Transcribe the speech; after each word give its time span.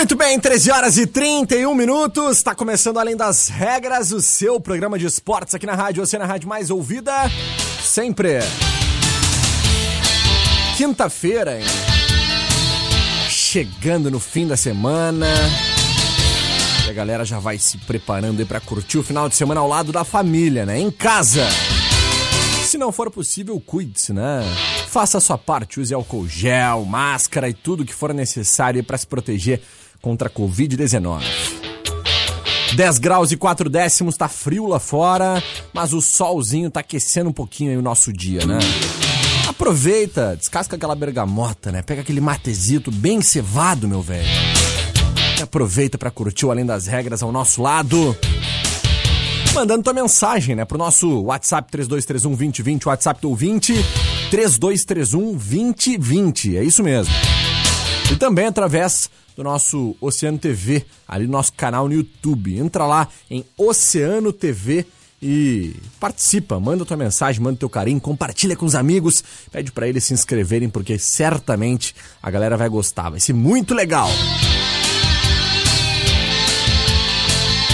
Muito 0.00 0.16
bem, 0.16 0.40
13 0.40 0.70
horas 0.70 0.96
e 0.96 1.06
31 1.06 1.74
minutos. 1.74 2.38
Está 2.38 2.54
começando 2.54 2.98
Além 2.98 3.14
das 3.14 3.48
Regras, 3.48 4.12
o 4.12 4.22
seu 4.22 4.58
programa 4.58 4.98
de 4.98 5.04
esportes 5.04 5.54
aqui 5.54 5.66
na 5.66 5.74
rádio, 5.74 6.06
você 6.06 6.16
na 6.16 6.24
rádio 6.24 6.48
mais 6.48 6.70
ouvida. 6.70 7.12
Sempre. 7.82 8.38
Quinta-feira, 10.78 11.60
hein? 11.60 11.66
Chegando 13.28 14.10
no 14.10 14.18
fim 14.18 14.46
da 14.46 14.56
semana. 14.56 15.26
E 16.86 16.90
a 16.90 16.94
galera 16.94 17.22
já 17.22 17.38
vai 17.38 17.58
se 17.58 17.76
preparando 17.76 18.40
aí 18.40 18.46
para 18.46 18.58
curtir 18.58 18.96
o 18.96 19.02
final 19.02 19.28
de 19.28 19.36
semana 19.36 19.60
ao 19.60 19.68
lado 19.68 19.92
da 19.92 20.02
família, 20.02 20.64
né? 20.64 20.80
Em 20.80 20.90
casa. 20.90 21.46
Se 22.64 22.78
não 22.78 22.90
for 22.90 23.10
possível, 23.10 23.60
cuide-se, 23.60 24.14
né? 24.14 24.44
Faça 24.88 25.18
a 25.18 25.20
sua 25.20 25.36
parte, 25.36 25.78
use 25.78 25.92
álcool 25.92 26.26
gel, 26.26 26.86
máscara 26.86 27.50
e 27.50 27.52
tudo 27.52 27.84
que 27.84 27.92
for 27.92 28.14
necessário 28.14 28.82
para 28.82 28.96
se 28.96 29.06
proteger 29.06 29.60
contra 30.00 30.28
a 30.28 30.30
Covid-19. 30.30 31.22
10 32.74 32.98
graus 32.98 33.32
e 33.32 33.36
4 33.36 33.68
décimos, 33.68 34.16
tá 34.16 34.28
frio 34.28 34.66
lá 34.66 34.78
fora, 34.78 35.42
mas 35.72 35.92
o 35.92 36.00
solzinho 36.00 36.70
tá 36.70 36.80
aquecendo 36.80 37.30
um 37.30 37.32
pouquinho 37.32 37.70
aí 37.72 37.76
o 37.76 37.82
nosso 37.82 38.12
dia, 38.12 38.46
né? 38.46 38.58
Aproveita, 39.48 40.36
descasca 40.36 40.76
aquela 40.76 40.94
bergamota, 40.94 41.72
né? 41.72 41.82
Pega 41.82 42.02
aquele 42.02 42.20
matezito 42.20 42.90
bem 42.90 43.20
cevado, 43.20 43.88
meu 43.88 44.00
velho. 44.00 44.28
E 45.38 45.42
aproveita 45.42 45.98
para 45.98 46.10
curtir 46.10 46.46
o 46.46 46.50
Além 46.50 46.64
das 46.64 46.86
Regras 46.86 47.22
ao 47.22 47.32
nosso 47.32 47.60
lado. 47.60 48.16
Mandando 49.52 49.82
tua 49.82 49.92
mensagem, 49.92 50.54
né? 50.54 50.64
Pro 50.64 50.78
nosso 50.78 51.22
WhatsApp 51.22 51.70
3231 51.72 52.36
2020, 52.36 52.88
WhatsApp 52.88 53.20
do 53.20 53.30
ouvinte 53.30 53.74
3231 54.30 55.32
2020. 55.32 56.56
É 56.56 56.62
isso 56.62 56.84
mesmo. 56.84 57.12
E 58.12 58.16
também 58.16 58.46
através 58.46 59.10
do 59.36 59.42
nosso 59.42 59.96
Oceano 60.00 60.38
TV, 60.38 60.84
ali 61.06 61.26
no 61.26 61.32
nosso 61.32 61.52
canal 61.52 61.88
no 61.88 61.94
YouTube. 61.94 62.58
Entra 62.58 62.86
lá 62.86 63.08
em 63.30 63.44
Oceano 63.56 64.32
TV 64.32 64.86
e 65.22 65.74
participa, 65.98 66.58
manda 66.58 66.84
tua 66.84 66.96
mensagem, 66.96 67.42
manda 67.42 67.58
teu 67.58 67.68
carinho, 67.68 68.00
compartilha 68.00 68.56
com 68.56 68.64
os 68.64 68.74
amigos, 68.74 69.22
pede 69.50 69.70
para 69.70 69.86
eles 69.86 70.04
se 70.04 70.14
inscreverem 70.14 70.68
porque 70.68 70.98
certamente 70.98 71.94
a 72.22 72.30
galera 72.30 72.56
vai 72.56 72.68
gostar, 72.68 73.10
vai 73.10 73.20
ser 73.20 73.34
muito 73.34 73.74
legal. 73.74 74.08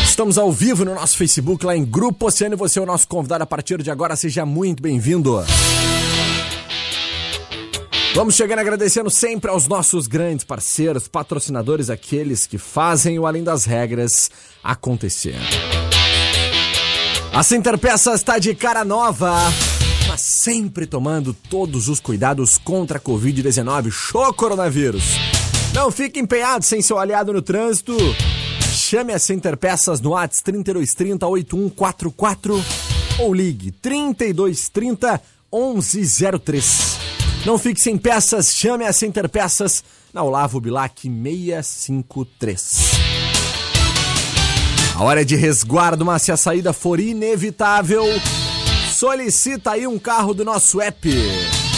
Estamos 0.04 0.38
ao 0.38 0.50
vivo 0.50 0.82
no 0.82 0.94
nosso 0.94 1.14
Facebook, 1.16 1.64
lá 1.64 1.76
em 1.76 1.84
Grupo 1.84 2.26
Oceano, 2.26 2.54
e 2.54 2.56
você 2.56 2.78
é 2.78 2.82
o 2.82 2.86
nosso 2.86 3.06
convidado 3.06 3.44
a 3.44 3.46
partir 3.46 3.82
de 3.82 3.90
agora, 3.90 4.16
seja 4.16 4.46
muito 4.46 4.82
bem-vindo. 4.82 5.44
Vamos 8.16 8.34
chegando 8.34 8.60
agradecendo 8.60 9.10
sempre 9.10 9.50
aos 9.50 9.68
nossos 9.68 10.06
grandes 10.06 10.42
parceiros, 10.42 11.06
patrocinadores, 11.06 11.90
aqueles 11.90 12.46
que 12.46 12.56
fazem 12.56 13.18
o 13.18 13.26
Além 13.26 13.44
das 13.44 13.66
Regras 13.66 14.30
acontecer. 14.64 15.36
A 17.30 17.42
Center 17.42 17.76
Peças 17.76 18.14
está 18.14 18.38
de 18.38 18.54
cara 18.54 18.86
nova, 18.86 19.36
mas 20.08 20.22
sempre 20.22 20.86
tomando 20.86 21.34
todos 21.34 21.90
os 21.90 22.00
cuidados 22.00 22.56
contra 22.56 22.96
a 22.96 23.00
Covid-19, 23.02 23.90
show 23.90 24.32
coronavírus. 24.32 25.04
Não 25.74 25.90
fique 25.90 26.18
empenhado 26.18 26.64
sem 26.64 26.80
seu 26.80 26.98
aliado 26.98 27.34
no 27.34 27.42
trânsito. 27.42 27.94
Chame 28.72 29.12
a 29.12 29.18
Center 29.18 29.58
Peças 29.58 30.00
no 30.00 30.16
ATS 30.16 30.40
3230 30.40 31.26
8144 31.26 32.64
ou 33.18 33.34
ligue 33.34 33.72
3230 33.72 35.20
1103. 35.52 36.95
Não 37.46 37.56
fique 37.56 37.80
sem 37.80 37.96
peças, 37.96 38.52
chame 38.52 38.84
a 38.84 38.92
Center 38.92 39.28
Peças 39.28 39.84
na 40.12 40.20
Olavo 40.20 40.60
Bilac 40.60 41.00
653. 41.02 42.80
A 44.96 45.04
hora 45.04 45.24
de 45.24 45.36
resguardo, 45.36 46.04
mas 46.04 46.22
se 46.22 46.32
a 46.32 46.36
saída 46.36 46.72
for 46.72 46.98
inevitável, 46.98 48.02
solicita 48.92 49.70
aí 49.70 49.86
um 49.86 49.96
carro 49.96 50.34
do 50.34 50.44
nosso 50.44 50.80
app. 50.80 51.08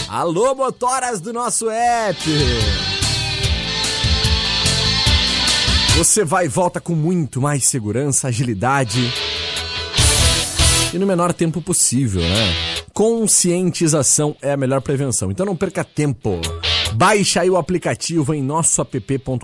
Alô, 0.08 0.54
motoras 0.54 1.20
do 1.20 1.34
nosso 1.34 1.68
app. 1.68 2.18
Você 5.98 6.24
vai 6.24 6.46
e 6.46 6.48
volta 6.48 6.80
com 6.80 6.94
muito 6.94 7.42
mais 7.42 7.66
segurança, 7.66 8.28
agilidade 8.28 9.12
e 10.94 10.98
no 10.98 11.06
menor 11.06 11.34
tempo 11.34 11.60
possível, 11.60 12.22
né? 12.22 12.67
Conscientização 12.98 14.34
é 14.42 14.50
a 14.50 14.56
melhor 14.56 14.80
prevenção. 14.80 15.30
Então 15.30 15.46
não 15.46 15.54
perca 15.54 15.84
tempo. 15.84 16.40
Baixe 16.94 17.38
aí 17.38 17.48
o 17.48 17.56
aplicativo 17.56 18.34
em 18.34 18.42
nossoapp.com.br. 18.42 19.38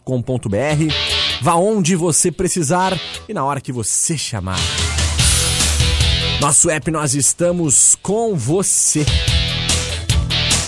Vá 1.41 1.55
onde 1.55 1.95
você 1.95 2.33
precisar 2.33 3.01
e 3.29 3.33
na 3.33 3.45
hora 3.45 3.61
que 3.61 3.71
você 3.71 4.19
chamar. 4.19 4.59
Nosso 6.41 6.69
app, 6.69 6.91
nós 6.91 7.15
estamos 7.15 7.97
com 8.03 8.35
você. 8.35 9.07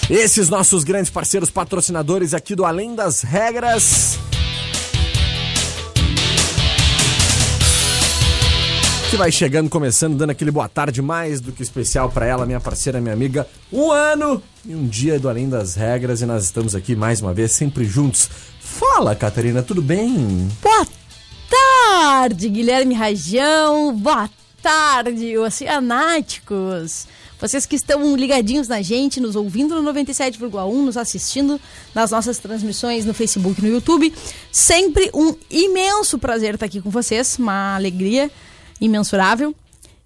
Esses 0.08 0.48
nossos 0.48 0.84
grandes 0.84 1.10
parceiros 1.10 1.50
patrocinadores 1.50 2.34
aqui 2.34 2.54
do 2.54 2.64
Além 2.64 2.94
das 2.94 3.22
Regras. 3.22 4.16
Que 9.16 9.19
vai 9.19 9.32
chegando, 9.32 9.71
começando, 9.71 10.15
dando 10.15 10.28
aquele 10.28 10.50
boa 10.50 10.69
tarde 10.69 11.00
mais 11.00 11.41
do 11.41 11.50
que 11.50 11.62
especial 11.62 12.10
para 12.10 12.27
ela, 12.27 12.44
minha 12.44 12.60
parceira, 12.60 13.00
minha 13.00 13.15
amiga. 13.15 13.49
Um 13.72 13.91
ano 13.91 14.43
e 14.62 14.75
um 14.75 14.87
dia 14.87 15.19
do 15.19 15.27
Além 15.27 15.49
das 15.49 15.75
Regras 15.75 16.21
e 16.21 16.27
nós 16.27 16.44
estamos 16.44 16.75
aqui 16.75 16.94
mais 16.94 17.22
uma 17.22 17.32
vez, 17.32 17.53
sempre 17.53 17.87
juntos. 17.87 18.28
Fala, 18.60 19.16
Catarina, 19.16 19.62
tudo 19.62 19.81
bem? 19.81 20.47
Boa 20.60 20.87
tarde, 21.49 22.47
Guilherme 22.50 22.94
Rajão. 22.94 23.97
Boa 23.97 24.28
tarde, 24.62 25.38
oceanáticos. 25.38 27.06
Vocês 27.41 27.65
que 27.65 27.77
estão 27.77 28.15
ligadinhos 28.16 28.69
na 28.69 28.83
gente, 28.83 29.19
nos 29.19 29.34
ouvindo 29.34 29.81
no 29.81 29.93
97,1, 29.94 30.84
nos 30.84 30.97
assistindo 30.98 31.59
nas 31.94 32.10
nossas 32.10 32.37
transmissões 32.38 33.06
no 33.06 33.15
Facebook 33.15 33.60
e 33.60 33.65
no 33.65 33.72
YouTube. 33.72 34.12
Sempre 34.53 35.10
um 35.15 35.34
imenso 35.51 36.18
prazer 36.18 36.53
estar 36.54 36.66
aqui 36.66 36.83
com 36.83 36.91
vocês, 36.91 37.39
uma 37.39 37.77
alegria 37.77 38.30
imensurável. 38.81 39.55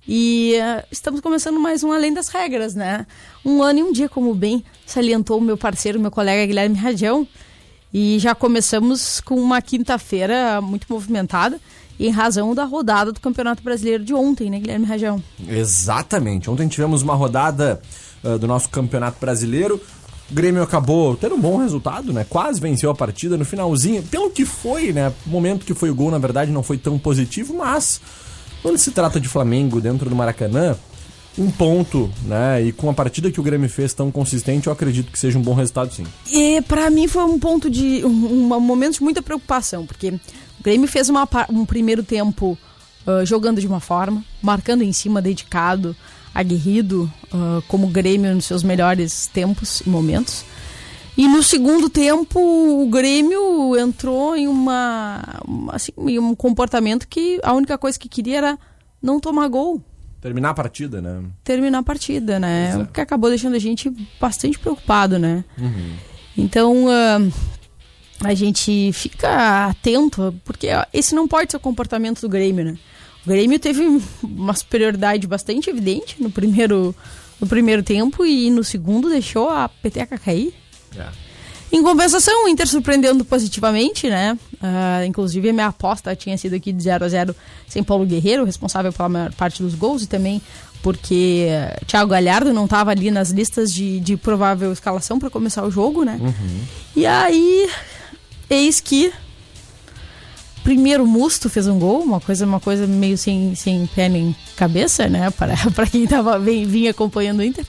E 0.09 0.55
uh, 0.57 0.85
estamos 0.91 1.21
começando 1.21 1.61
mais 1.61 1.85
um 1.85 1.93
Além 1.93 2.13
das 2.13 2.29
Regras, 2.29 2.75
né? 2.75 3.07
Um 3.45 3.63
ano 3.63 3.79
e 3.79 3.83
um 3.83 3.93
dia, 3.93 4.09
como 4.09 4.35
bem 4.35 4.65
salientou 4.87 5.39
o 5.39 5.41
meu 5.41 5.57
parceiro, 5.57 6.01
meu 6.01 6.11
colega 6.11 6.47
Guilherme 6.47 6.77
Radião. 6.77 7.27
E 7.93 8.19
já 8.19 8.35
começamos 8.35 9.21
com 9.21 9.37
uma 9.37 9.61
quinta-feira 9.61 10.61
muito 10.61 10.87
movimentada, 10.89 11.61
em 11.99 12.11
razão 12.11 12.55
da 12.55 12.65
rodada 12.65 13.13
do 13.13 13.21
Campeonato 13.21 13.63
Brasileiro 13.63 14.03
de 14.03 14.15
ontem, 14.15 14.49
né, 14.49 14.59
Guilherme 14.59 14.87
Rajão? 14.87 15.23
Exatamente. 15.47 16.49
Ontem 16.49 16.67
tivemos 16.67 17.03
uma 17.03 17.15
rodada 17.15 17.81
uh, 18.25 18.39
do 18.39 18.47
nosso 18.47 18.71
Campeonato 18.71 19.21
Brasileiro. 19.21 19.81
O 20.31 20.35
Grêmio 20.35 20.63
acabou 20.63 21.17
tendo 21.17 21.35
um 21.35 21.41
bom 21.41 21.59
resultado, 21.59 22.13
né? 22.13 22.25
Quase 22.29 22.61
venceu 22.61 22.91
a 22.91 22.95
partida 22.95 23.37
no 23.37 23.45
finalzinho. 23.45 24.03
Pelo 24.05 24.31
que 24.31 24.47
foi, 24.47 24.93
né? 24.93 25.13
O 25.27 25.31
momento 25.31 25.67
que 25.67 25.75
foi 25.75 25.91
o 25.91 25.95
gol, 25.95 26.11
na 26.11 26.19
verdade, 26.19 26.51
não 26.51 26.63
foi 26.63 26.79
tão 26.79 26.99
positivo, 26.99 27.55
mas 27.55 28.01
quando 28.63 28.79
se 28.79 28.91
trata 28.91 29.21
de 29.21 29.29
Flamengo 29.29 29.81
dentro 29.81 30.09
do 30.09 30.17
Maracanã, 30.17 30.77
um 31.39 31.51
ponto, 31.51 32.11
né? 32.25 32.63
E 32.63 32.73
com 32.73 32.91
a 32.91 32.95
partida 32.95 33.31
que 33.31 33.41
o 33.41 33.43
Grêmio 33.43 33.69
fez 33.69 33.95
tão 33.95 34.11
consistente, 34.11 34.67
eu 34.67 34.73
acredito 34.73 35.11
que 35.11 35.19
seja 35.19 35.39
um 35.39 35.43
bom 35.43 35.55
resultado, 35.55 35.93
sim. 35.93 36.05
E 36.31 36.61
para 36.63 36.91
mim 36.91 37.07
foi 37.09 37.25
um 37.25 37.39
ponto 37.39 37.71
de. 37.71 38.05
Um, 38.05 38.53
um, 38.55 38.61
momento 38.61 38.95
de 38.95 39.03
muita 39.03 39.23
preocupação, 39.23 39.87
porque 39.87 40.09
o 40.11 40.63
Grêmio 40.63 40.89
fez 40.89 41.09
uma, 41.09 41.29
um 41.49 41.65
primeiro 41.65 42.03
tempo 42.03 42.59
uh, 43.07 43.25
jogando 43.25 43.61
de 43.61 43.67
uma 43.67 43.81
forma, 43.81 44.25
marcando 44.43 44.83
em 44.83 44.93
cima, 44.93 45.23
dedicado, 45.23 45.97
aguerrido, 46.35 47.11
uh, 47.33 47.63
como 47.69 47.87
Grêmio 47.87 48.35
nos 48.35 48.45
seus 48.45 48.63
melhores 48.63 49.27
tempos 49.27 49.81
e 49.81 49.89
momentos. 49.89 50.45
E 51.21 51.29
no 51.29 51.43
segundo 51.43 51.91
tempo, 51.91 52.41
o 52.41 52.89
Grêmio 52.89 53.77
entrou 53.77 54.35
em 54.35 54.49
uma, 54.49 55.23
assim, 55.71 55.93
em 56.09 56.19
um 56.19 56.35
comportamento 56.35 57.07
que 57.07 57.39
a 57.43 57.53
única 57.53 57.77
coisa 57.77 57.99
que 57.99 58.09
queria 58.09 58.39
era 58.39 58.59
não 59.03 59.21
tomar 59.21 59.47
gol. 59.49 59.85
Terminar 60.19 60.49
a 60.49 60.55
partida, 60.55 61.03
né? 61.03 61.23
Terminar 61.45 61.81
a 61.81 61.83
partida, 61.83 62.41
né? 62.41 62.75
O 62.79 62.87
que 62.87 63.03
acabou 63.03 63.29
deixando 63.29 63.55
a 63.55 63.59
gente 63.59 63.95
bastante 64.19 64.59
preocupado, 64.59 65.19
né? 65.19 65.45
Uhum. 65.59 65.93
Então, 66.39 66.87
uh, 66.87 67.33
a 68.25 68.33
gente 68.33 68.91
fica 68.95 69.67
atento, 69.67 70.35
porque 70.43 70.69
esse 70.91 71.15
não 71.15 71.29
pode 71.29 71.51
ser 71.51 71.59
o 71.59 71.61
comportamento 71.61 72.23
do 72.23 72.31
Grêmio, 72.31 72.65
né? 72.65 72.79
O 73.27 73.29
Grêmio 73.29 73.59
teve 73.59 73.83
uma 74.23 74.55
superioridade 74.55 75.27
bastante 75.27 75.69
evidente 75.69 76.17
no 76.19 76.31
primeiro, 76.31 76.97
no 77.39 77.47
primeiro 77.47 77.83
tempo 77.83 78.25
e 78.25 78.51
no 78.51 78.65
segundo 78.65 79.11
deixou 79.11 79.51
a 79.51 79.69
peteca 79.69 80.17
cair. 80.17 80.55
É. 80.97 81.31
Em 81.73 81.83
compensação, 81.85 82.47
o 82.47 82.49
Inter 82.49 82.67
surpreendendo 82.67 83.25
positivamente, 83.25 84.09
né? 84.09 84.37
Uh, 84.55 85.05
inclusive, 85.07 85.51
a 85.51 85.53
minha 85.53 85.67
aposta 85.69 86.17
tinha 86.17 86.37
sido 86.37 86.55
aqui 86.57 86.73
de 86.73 86.83
0 86.83 87.05
a 87.05 87.09
0 87.09 87.37
sem 87.69 87.83
Paulo 87.83 88.05
Guerreiro, 88.05 88.45
responsável 88.45 88.93
pela 88.93 89.09
maior 89.09 89.33
parte 89.35 89.63
dos 89.63 89.75
gols, 89.77 90.03
e 90.03 90.07
também 90.09 90.43
porque 90.83 91.49
Thiago 91.87 92.11
Galhardo 92.11 92.53
não 92.53 92.65
estava 92.65 92.91
ali 92.91 93.11
nas 93.11 93.31
listas 93.31 93.73
de, 93.73 94.01
de 94.01 94.17
provável 94.17 94.73
escalação 94.73 95.19
para 95.19 95.31
começar 95.31 95.65
o 95.65 95.71
jogo, 95.71 96.05
né? 96.05 96.19
Uhum. 96.21 96.61
E 96.97 97.07
aí, 97.07 97.71
eis 98.49 98.81
que 98.81 99.13
primeiro 100.65 101.07
Musto 101.07 101.49
fez 101.49 101.67
um 101.67 101.79
gol, 101.79 102.03
uma 102.03 102.21
coisa, 102.21 102.45
uma 102.45 102.61
coisa 102.61 102.87
meio 102.87 103.17
sem, 103.17 103.55
sem 103.55 103.87
pé 103.95 104.09
nem 104.09 104.35
cabeça, 104.57 105.09
né? 105.09 105.31
Para 105.31 105.87
quem 105.87 106.07
tava, 106.07 106.39
vem, 106.39 106.67
vinha 106.67 106.91
acompanhando 106.91 107.41
o 107.41 107.45
Inter. 107.45 107.65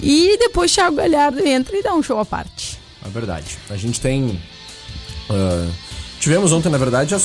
E 0.00 0.36
depois 0.38 0.72
Thiago 0.72 0.96
Galhardo 0.96 1.46
entra 1.46 1.76
e 1.76 1.82
dá 1.82 1.94
um 1.94 2.02
show 2.02 2.18
à 2.18 2.24
parte. 2.24 2.78
É 3.04 3.08
verdade. 3.08 3.58
A 3.68 3.76
gente 3.76 4.00
tem. 4.00 4.40
Uh, 5.28 5.72
tivemos 6.20 6.52
ontem, 6.52 6.68
na 6.68 6.78
verdade, 6.78 7.14
a, 7.14 7.18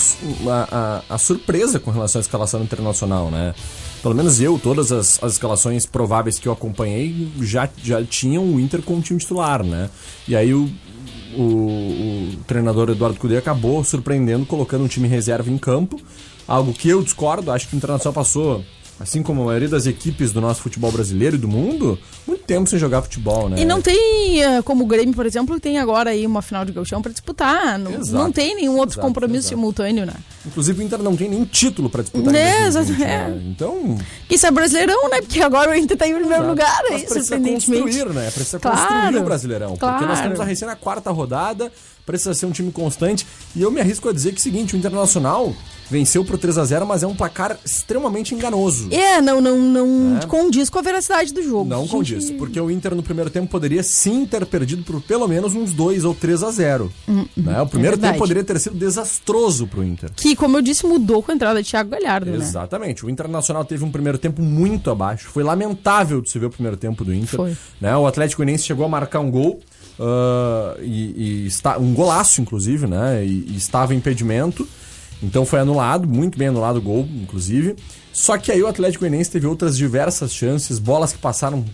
a, 1.09 1.15
a, 1.15 1.17
surpresa 1.17 1.79
com 1.79 1.91
relação 1.91 2.19
à 2.19 2.21
escalação 2.21 2.63
internacional, 2.63 3.29
né? 3.29 3.53
Pelo 4.01 4.15
menos 4.15 4.39
eu, 4.39 4.59
todas 4.59 4.91
as, 4.91 5.21
as 5.23 5.33
escalações 5.33 5.85
prováveis 5.85 6.39
que 6.39 6.47
eu 6.47 6.51
acompanhei 6.51 7.31
já, 7.41 7.69
já 7.83 8.03
tinham 8.03 8.43
o 8.43 8.59
Inter 8.59 8.81
como 8.81 9.01
time 9.01 9.19
titular, 9.19 9.63
né? 9.63 9.89
E 10.27 10.35
aí 10.35 10.53
o, 10.53 10.69
o, 11.35 11.41
o 11.41 12.37
treinador 12.47 12.89
Eduardo 12.89 13.19
Cudê 13.19 13.37
acabou 13.37 13.83
surpreendendo, 13.83 14.45
colocando 14.45 14.83
um 14.83 14.87
time 14.87 15.07
reserva 15.07 15.49
em 15.51 15.57
campo. 15.57 15.99
Algo 16.47 16.73
que 16.73 16.87
eu 16.87 17.03
discordo, 17.03 17.51
acho 17.51 17.67
que 17.67 17.75
o 17.75 17.77
Internacional 17.77 18.13
passou 18.13 18.63
assim 18.99 19.21
como 19.21 19.43
a 19.43 19.45
maioria 19.45 19.69
das 19.69 19.85
equipes 19.85 20.31
do 20.31 20.41
nosso 20.41 20.61
futebol 20.61 20.91
brasileiro 20.91 21.35
e 21.35 21.39
do 21.39 21.47
mundo, 21.47 21.99
muito 22.25 22.43
tempo 22.43 22.67
sem 22.67 22.79
jogar 22.79 23.01
futebol, 23.01 23.49
né? 23.49 23.59
E 23.59 23.65
não 23.65 23.81
tem, 23.81 24.43
eh, 24.43 24.61
como 24.63 24.83
o 24.83 24.87
Grêmio, 24.87 25.13
por 25.13 25.25
exemplo, 25.25 25.59
tem 25.59 25.77
agora 25.77 26.09
aí 26.09 26.25
uma 26.25 26.41
final 26.41 26.65
de 26.65 26.71
gauchão 26.71 27.01
para 27.01 27.11
disputar. 27.11 27.77
Não, 27.77 27.91
exato, 27.91 28.11
não 28.11 28.31
tem 28.31 28.55
nenhum 28.55 28.77
outro 28.77 28.95
exato, 28.95 29.07
compromisso 29.07 29.47
exato. 29.47 29.55
simultâneo, 29.55 30.05
né? 30.05 30.13
Inclusive 30.45 30.81
o 30.81 30.85
Inter 30.85 30.99
não 30.99 31.15
tem 31.15 31.29
nenhum 31.29 31.45
título 31.45 31.89
para 31.89 32.01
disputar. 32.01 32.33
É, 32.33 32.69
2020, 32.71 33.03
é. 33.03 33.27
Né? 33.27 33.41
Então. 33.47 33.97
Isso 34.29 34.47
é 34.47 34.51
brasileirão, 34.51 35.09
né? 35.09 35.21
Porque 35.21 35.41
agora 35.41 35.71
o 35.71 35.75
Inter 35.75 35.97
tá 35.97 36.07
em 36.07 36.15
primeiro 36.15 36.47
lugar, 36.47 36.81
aí, 36.85 37.03
Mas 37.03 37.03
precisa 37.03 37.39
construir, 37.39 38.05
né? 38.07 38.31
Precisa 38.31 38.59
claro, 38.59 38.77
construir 38.77 39.17
o 39.17 39.23
brasileirão. 39.23 39.77
Claro. 39.77 39.97
Porque 39.97 40.09
nós 40.09 40.21
temos 40.21 40.39
a 40.39 40.43
recém 40.43 40.67
na 40.67 40.75
quarta 40.75 41.11
rodada, 41.11 41.71
precisa 42.05 42.33
ser 42.33 42.45
um 42.45 42.51
time 42.51 42.71
constante. 42.71 43.27
E 43.55 43.61
eu 43.61 43.69
me 43.69 43.79
arrisco 43.79 44.09
a 44.09 44.13
dizer 44.13 44.31
que 44.31 44.37
é 44.37 44.39
o 44.39 44.43
seguinte: 44.43 44.75
o 44.75 44.77
Internacional 44.77 45.53
venceu 45.89 46.23
por 46.23 46.37
3 46.37 46.57
a 46.57 46.65
0 46.65 46.85
mas 46.85 47.03
é 47.03 47.07
um 47.07 47.15
placar 47.15 47.57
extremamente 47.63 48.33
enganoso. 48.33 48.89
É, 48.91 49.21
não, 49.21 49.41
não, 49.41 49.57
não 49.57 50.17
é. 50.17 50.25
condiz 50.25 50.69
com 50.69 50.79
a 50.79 50.81
veracidade 50.81 51.33
do 51.33 51.41
jogo. 51.41 51.69
Não 51.69 51.81
gente... 51.81 51.91
condiz, 51.91 52.31
porque 52.31 52.59
o 52.59 52.69
Inter 52.69 52.95
no 52.95 53.03
primeiro 53.03 53.29
tempo 53.29 53.47
poderia 53.47 53.83
sim 53.83 54.25
ter 54.25 54.45
perdido 54.45 54.83
por 54.83 55.01
pelo 55.01 55.27
menos 55.27 55.55
uns 55.55 55.73
2 55.73 56.05
ou 56.05 56.13
3 56.13 56.43
a 56.43 56.51
0 56.51 56.91
hum, 57.07 57.25
né? 57.35 57.61
O 57.61 57.67
primeiro 57.67 57.97
é 57.97 57.99
tempo 57.99 58.19
poderia 58.19 58.43
ter 58.43 58.59
sido 58.59 58.75
desastroso 58.75 59.67
pro 59.67 59.83
Inter. 59.83 60.09
Que, 60.15 60.35
como 60.35 60.57
eu 60.57 60.61
disse, 60.61 60.85
mudou 60.85 61.21
com 61.23 61.31
a 61.31 61.35
entrada 61.35 61.61
de 61.61 61.69
Thiago 61.69 61.89
Galhardo, 61.89 62.31
né? 62.31 62.37
Exatamente. 62.37 63.03
Né? 63.03 63.09
O 63.09 63.11
Internacional 63.11 63.63
teve 63.65 63.83
um 63.83 63.91
primeiro 63.91 64.17
tempo 64.17 64.41
muito 64.41 64.89
abaixo. 64.89 65.29
Foi 65.29 65.43
lamentável 65.43 66.21
de 66.21 66.29
se 66.29 66.39
ver 66.39 66.47
o 66.47 66.49
primeiro 66.49 66.77
tempo 66.77 67.03
do 67.03 67.13
Inter. 67.13 67.37
Foi. 67.37 67.57
Né? 67.79 67.95
O 67.95 68.05
Atlético 68.05 68.41
Goianiense 68.41 68.63
chegou 68.63 68.85
a 68.85 68.89
marcar 68.89 69.19
um 69.19 69.31
gol. 69.31 69.59
Uh, 69.99 70.79
e, 70.83 71.43
e 71.43 71.47
está, 71.47 71.77
um 71.79 71.91
golaço, 71.93 72.39
inclusive, 72.39 72.85
né? 72.85 73.25
E, 73.25 73.45
e 73.49 73.57
estava 73.57 73.95
impedimento. 73.95 74.67
Então 75.21 75.45
foi 75.45 75.59
anulado, 75.59 76.07
muito 76.07 76.37
bem 76.37 76.49
anulado 76.49 76.77
o 76.77 76.81
gol, 76.81 77.07
inclusive. 77.15 77.75
Só 78.13 78.37
que 78.37 78.51
aí 78.51 78.61
o 78.61 78.67
Atlético 78.67 79.01
Goianiense 79.01 79.31
teve 79.31 79.47
outras 79.47 79.77
diversas 79.77 80.33
chances, 80.33 80.79
bolas 80.79 81.13
que 81.13 81.19
passaram, 81.19 81.65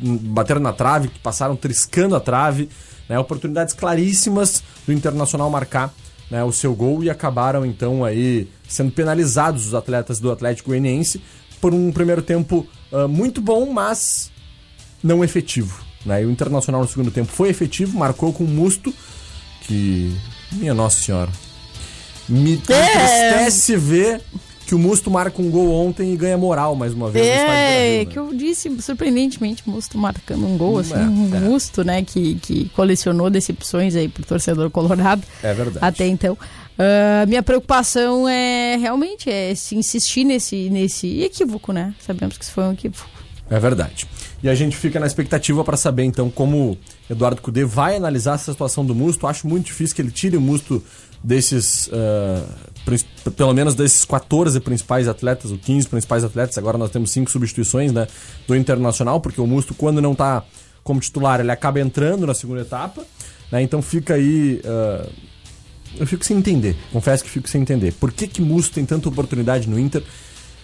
bateram 0.00 0.60
na 0.60 0.72
trave, 0.72 1.08
que 1.08 1.18
passaram 1.18 1.56
triscando 1.56 2.14
a 2.16 2.20
trave, 2.20 2.68
né, 3.08 3.18
oportunidades 3.18 3.74
claríssimas 3.74 4.62
do 4.86 4.92
Internacional 4.92 5.50
marcar 5.50 5.92
né, 6.30 6.42
o 6.42 6.52
seu 6.52 6.74
gol 6.74 7.04
e 7.04 7.10
acabaram 7.10 7.66
então 7.66 8.04
aí 8.04 8.48
sendo 8.66 8.90
penalizados 8.90 9.66
os 9.66 9.74
atletas 9.74 10.18
do 10.18 10.30
Atlético 10.32 10.70
Goianiense 10.70 11.22
por 11.60 11.74
um 11.74 11.92
primeiro 11.92 12.22
tempo 12.22 12.66
uh, 12.92 13.08
muito 13.08 13.40
bom, 13.40 13.70
mas 13.72 14.30
não 15.02 15.22
efetivo. 15.22 15.82
Né? 16.04 16.22
E 16.22 16.26
o 16.26 16.30
Internacional 16.30 16.82
no 16.82 16.88
segundo 16.88 17.10
tempo 17.10 17.30
foi 17.30 17.48
efetivo, 17.48 17.98
marcou 17.98 18.32
com 18.32 18.44
o 18.44 18.48
Musto, 18.48 18.92
que 19.62 20.14
minha 20.52 20.74
nossa 20.74 20.98
senhora, 20.98 21.30
me 22.28 22.52
é. 22.52 22.54
entristece 22.54 23.76
ver 23.76 24.20
que 24.66 24.74
o 24.74 24.78
Musto 24.78 25.10
marca 25.10 25.40
um 25.40 25.50
gol 25.50 25.70
ontem 25.72 26.12
e 26.12 26.16
ganha 26.16 26.36
moral 26.38 26.74
mais 26.74 26.92
uma 26.92 27.10
vez. 27.10 27.26
É, 27.26 27.98
né? 27.98 28.04
que 28.06 28.18
eu 28.18 28.32
disse 28.32 28.70
surpreendentemente, 28.80 29.62
Musto 29.68 29.98
marcando 29.98 30.46
um 30.46 30.56
gol, 30.56 30.78
assim, 30.78 30.94
é, 30.94 30.98
um 30.98 31.30
é. 31.34 31.40
Musto, 31.40 31.84
né, 31.84 32.02
que, 32.02 32.36
que 32.36 32.68
colecionou 32.70 33.28
decepções 33.28 33.94
aí 33.94 34.08
pro 34.08 34.24
torcedor 34.24 34.70
colorado. 34.70 35.22
É 35.42 35.52
verdade. 35.52 35.78
Até 35.80 36.06
então. 36.06 36.36
Uh, 36.74 37.28
minha 37.28 37.42
preocupação 37.42 38.28
é 38.28 38.76
realmente 38.76 39.30
é 39.30 39.54
se 39.54 39.76
insistir 39.76 40.24
nesse, 40.24 40.68
nesse 40.70 41.22
equívoco, 41.22 41.72
né? 41.72 41.94
Sabemos 42.00 42.36
que 42.36 42.42
isso 42.42 42.52
foi 42.52 42.64
um 42.64 42.72
equívoco. 42.72 43.08
É 43.48 43.60
verdade. 43.60 44.08
E 44.42 44.48
a 44.48 44.54
gente 44.54 44.76
fica 44.76 44.98
na 44.98 45.06
expectativa 45.06 45.62
para 45.62 45.76
saber 45.76 46.02
então 46.02 46.28
como 46.28 46.76
Eduardo 47.08 47.40
Cudê 47.40 47.64
vai 47.64 47.96
analisar 47.96 48.34
essa 48.34 48.50
situação 48.50 48.84
do 48.84 48.94
Musto. 48.94 49.26
Acho 49.26 49.46
muito 49.46 49.66
difícil 49.66 49.94
que 49.94 50.02
ele 50.02 50.10
tire 50.10 50.36
o 50.36 50.40
Musto 50.40 50.82
desses, 51.24 51.86
uh, 51.86 53.30
pelo 53.34 53.54
menos 53.54 53.74
desses 53.74 54.04
14 54.04 54.60
principais 54.60 55.08
atletas, 55.08 55.50
ou 55.50 55.56
15 55.56 55.88
principais 55.88 56.22
atletas, 56.22 56.58
agora 56.58 56.76
nós 56.76 56.90
temos 56.90 57.10
cinco 57.10 57.30
substituições 57.30 57.90
né, 57.90 58.06
do 58.46 58.54
Internacional, 58.54 59.18
porque 59.22 59.40
o 59.40 59.46
Musto, 59.46 59.74
quando 59.74 60.02
não 60.02 60.12
está 60.12 60.44
como 60.82 61.00
titular, 61.00 61.40
ele 61.40 61.50
acaba 61.50 61.80
entrando 61.80 62.26
na 62.26 62.34
segunda 62.34 62.60
etapa, 62.60 63.02
né, 63.50 63.62
então 63.62 63.80
fica 63.80 64.14
aí. 64.14 64.60
Uh, 64.62 65.10
eu 65.96 66.06
fico 66.06 66.24
sem 66.24 66.36
entender, 66.36 66.76
confesso 66.92 67.24
que 67.24 67.30
fico 67.30 67.48
sem 67.48 67.62
entender. 67.62 67.94
Por 67.94 68.12
que, 68.12 68.26
que 68.26 68.42
Musto 68.42 68.74
tem 68.74 68.84
tanta 68.84 69.08
oportunidade 69.08 69.68
no 69.68 69.78
Inter? 69.78 70.02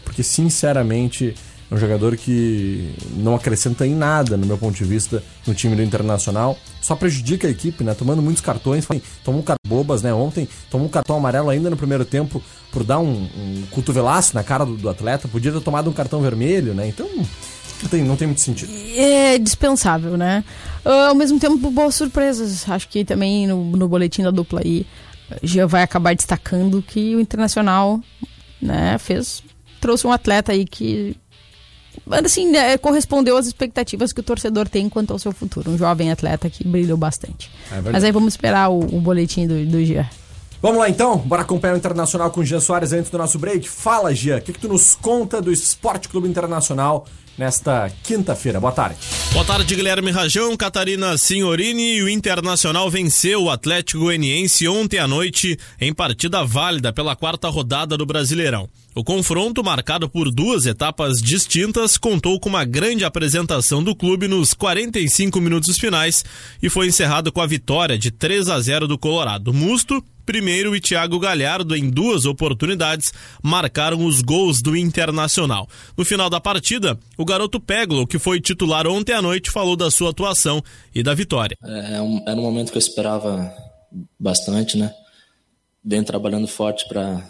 Porque, 0.04 0.22
sinceramente, 0.22 1.34
é 1.70 1.74
um 1.74 1.78
jogador 1.78 2.16
que 2.16 2.92
não 3.16 3.34
acrescenta 3.36 3.86
em 3.86 3.94
nada, 3.94 4.36
no 4.36 4.44
meu 4.44 4.58
ponto 4.58 4.76
de 4.76 4.84
vista, 4.84 5.22
no 5.46 5.54
time 5.54 5.76
do 5.76 5.82
Internacional. 5.82 6.58
Só 6.80 6.96
prejudica 6.96 7.46
a 7.46 7.50
equipe, 7.50 7.84
né? 7.84 7.94
Tomando 7.94 8.20
muitos 8.20 8.42
cartões. 8.42 8.86
Tomou 9.22 9.40
um 9.40 9.44
cartão 9.44 9.68
bobas, 9.68 10.02
né? 10.02 10.12
Ontem 10.12 10.48
tomou 10.68 10.88
um 10.88 10.90
cartão 10.90 11.16
amarelo 11.16 11.48
ainda 11.48 11.70
no 11.70 11.76
primeiro 11.76 12.04
tempo 12.04 12.42
por 12.72 12.82
dar 12.82 12.98
um, 12.98 13.22
um 13.22 13.62
cotovelaço 13.70 14.34
na 14.34 14.42
cara 14.42 14.66
do, 14.66 14.76
do, 14.76 14.88
atleta. 14.88 15.28
Podia 15.28 15.52
ter 15.52 15.60
tomado 15.60 15.88
um 15.88 15.92
cartão 15.92 16.20
vermelho, 16.20 16.74
né? 16.74 16.88
Então. 16.88 17.08
Não 17.82 17.88
tem, 17.88 18.02
não 18.02 18.16
tem 18.16 18.26
muito 18.26 18.42
sentido. 18.42 18.70
É 18.94 19.38
dispensável, 19.38 20.14
né? 20.14 20.44
Uh, 20.84 21.08
ao 21.08 21.14
mesmo 21.14 21.40
tempo, 21.40 21.56
boas 21.70 21.94
surpresas. 21.94 22.68
Acho 22.68 22.86
que 22.88 23.06
também 23.06 23.46
no, 23.46 23.64
no 23.64 23.88
boletim 23.88 24.22
da 24.22 24.30
dupla 24.30 24.60
aí 24.62 24.84
já 25.42 25.64
vai 25.66 25.82
acabar 25.82 26.14
destacando 26.14 26.82
que 26.82 27.14
o 27.14 27.20
Internacional 27.20 28.00
né, 28.60 28.98
fez 28.98 29.42
trouxe 29.80 30.06
um 30.06 30.12
atleta 30.12 30.52
aí 30.52 30.66
que 30.66 31.16
assim, 32.10 32.50
né, 32.50 32.76
correspondeu 32.78 33.36
às 33.36 33.46
expectativas 33.46 34.12
que 34.12 34.20
o 34.20 34.22
torcedor 34.22 34.68
tem 34.68 34.88
quanto 34.88 35.12
ao 35.12 35.18
seu 35.18 35.32
futuro. 35.32 35.70
Um 35.70 35.78
jovem 35.78 36.10
atleta 36.10 36.48
que 36.48 36.66
brilhou 36.66 36.96
bastante. 36.96 37.50
É 37.70 37.80
Mas 37.80 38.04
aí 38.04 38.12
vamos 38.12 38.34
esperar 38.34 38.70
o, 38.70 38.78
o 38.78 39.00
boletim 39.00 39.46
do, 39.46 39.64
do 39.66 39.84
Gia. 39.84 40.08
Vamos 40.62 40.78
lá 40.78 40.90
então, 40.90 41.16
bora 41.16 41.40
acompanhar 41.40 41.72
o 41.72 41.78
Internacional 41.78 42.30
com 42.30 42.40
o 42.40 42.44
Jean 42.44 42.60
Soares 42.60 42.92
antes 42.92 43.10
do 43.10 43.16
nosso 43.16 43.38
break. 43.38 43.66
Fala, 43.66 44.14
Gia, 44.14 44.36
o 44.36 44.42
que, 44.42 44.52
que 44.52 44.58
tu 44.58 44.68
nos 44.68 44.94
conta 44.94 45.40
do 45.40 45.50
Esporte 45.50 46.08
Clube 46.08 46.28
Internacional 46.28 47.06
nesta 47.40 47.90
quinta-feira? 48.02 48.60
Boa 48.60 48.70
tarde. 48.70 48.98
Boa 49.32 49.44
tarde, 49.46 49.74
Guilherme 49.74 50.10
Rajão, 50.10 50.54
Catarina 50.58 51.16
Signorini 51.16 51.96
e 51.96 52.02
o 52.02 52.08
Internacional 52.08 52.90
venceu 52.90 53.44
o 53.44 53.50
Atlético 53.50 54.00
Goianiense 54.00 54.68
ontem 54.68 54.98
à 54.98 55.08
noite 55.08 55.58
em 55.80 55.90
partida 55.94 56.44
válida 56.44 56.92
pela 56.92 57.16
quarta 57.16 57.48
rodada 57.48 57.96
do 57.96 58.04
Brasileirão. 58.04 58.68
O 58.94 59.02
confronto, 59.02 59.64
marcado 59.64 60.06
por 60.06 60.30
duas 60.30 60.66
etapas 60.66 61.22
distintas, 61.22 61.96
contou 61.96 62.38
com 62.38 62.50
uma 62.50 62.64
grande 62.66 63.06
apresentação 63.06 63.82
do 63.82 63.96
clube 63.96 64.28
nos 64.28 64.52
45 64.52 65.40
minutos 65.40 65.78
finais 65.78 66.22
e 66.62 66.68
foi 66.68 66.88
encerrado 66.88 67.32
com 67.32 67.40
a 67.40 67.46
vitória 67.46 67.96
de 67.96 68.10
3 68.10 68.50
a 68.50 68.60
0 68.60 68.86
do 68.86 68.98
Colorado. 68.98 69.54
Musto, 69.54 70.04
primeiro 70.30 70.76
e 70.76 70.80
Thiago 70.80 71.18
Galhardo, 71.18 71.74
em 71.74 71.90
duas 71.90 72.24
oportunidades, 72.24 73.12
marcaram 73.42 74.06
os 74.06 74.22
gols 74.22 74.62
do 74.62 74.76
Internacional. 74.76 75.68
No 75.96 76.04
final 76.04 76.30
da 76.30 76.40
partida, 76.40 76.96
o 77.18 77.24
garoto 77.24 77.58
Peglo, 77.58 78.06
que 78.06 78.16
foi 78.16 78.40
titular 78.40 78.86
ontem 78.86 79.12
à 79.12 79.20
noite, 79.20 79.50
falou 79.50 79.74
da 79.74 79.90
sua 79.90 80.10
atuação 80.10 80.62
e 80.94 81.02
da 81.02 81.14
vitória. 81.14 81.58
É, 81.64 81.96
é 81.96 82.00
um, 82.00 82.22
era 82.24 82.38
um 82.38 82.44
momento 82.44 82.70
que 82.70 82.78
eu 82.78 82.80
esperava 82.80 83.52
bastante, 84.16 84.78
né? 84.78 84.94
Venho 85.84 86.04
trabalhando 86.04 86.46
forte 86.46 86.86
para 86.86 87.28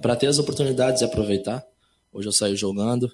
para 0.00 0.14
ter 0.14 0.28
as 0.28 0.38
oportunidades 0.38 1.02
e 1.02 1.04
aproveitar. 1.04 1.64
Hoje 2.12 2.28
eu 2.28 2.32
saí 2.32 2.54
jogando. 2.54 3.10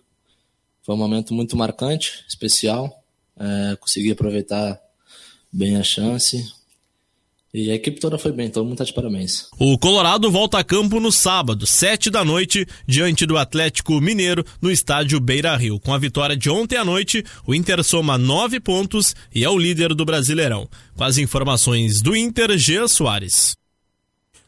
Foi 0.83 0.95
um 0.95 0.99
momento 0.99 1.33
muito 1.33 1.57
marcante, 1.57 2.27
especial. 2.29 3.03
É, 3.39 3.77
consegui 3.77 4.11
aproveitar 4.11 4.79
bem 5.51 5.77
a 5.79 5.83
chance. 5.83 6.60
E 7.53 7.71
a 7.71 7.75
equipe 7.75 7.99
toda 7.99 8.17
foi 8.17 8.31
bem, 8.31 8.49
todo 8.49 8.65
mundo 8.65 8.79
tá 8.79 8.85
de 8.85 8.93
parabéns. 8.93 9.49
O 9.59 9.77
Colorado 9.77 10.31
volta 10.31 10.59
a 10.59 10.65
campo 10.65 11.01
no 11.01 11.11
sábado, 11.11 11.67
sete 11.67 12.09
da 12.09 12.25
noite, 12.25 12.65
diante 12.87 13.27
do 13.27 13.37
Atlético 13.37 14.01
Mineiro, 14.01 14.45
no 14.63 14.71
estádio 14.71 15.19
Beira 15.19 15.57
Rio. 15.57 15.81
Com 15.81 15.93
a 15.93 15.99
vitória 15.99 16.37
de 16.37 16.49
ontem 16.49 16.77
à 16.77 16.85
noite, 16.85 17.25
o 17.45 17.55
Inter 17.55 17.83
soma 17.83 18.17
nove 18.17 18.61
pontos 18.61 19.17
e 19.35 19.45
é 19.45 19.51
o 19.51 19.59
líder 19.59 19.95
do 19.95 20.05
Brasileirão. 20.05 20.69
Com 20.95 21.03
as 21.03 21.19
informações 21.19 22.01
do 22.01 22.15
Inter, 22.15 22.57
Jean 22.57 22.87
Soares. 22.87 23.60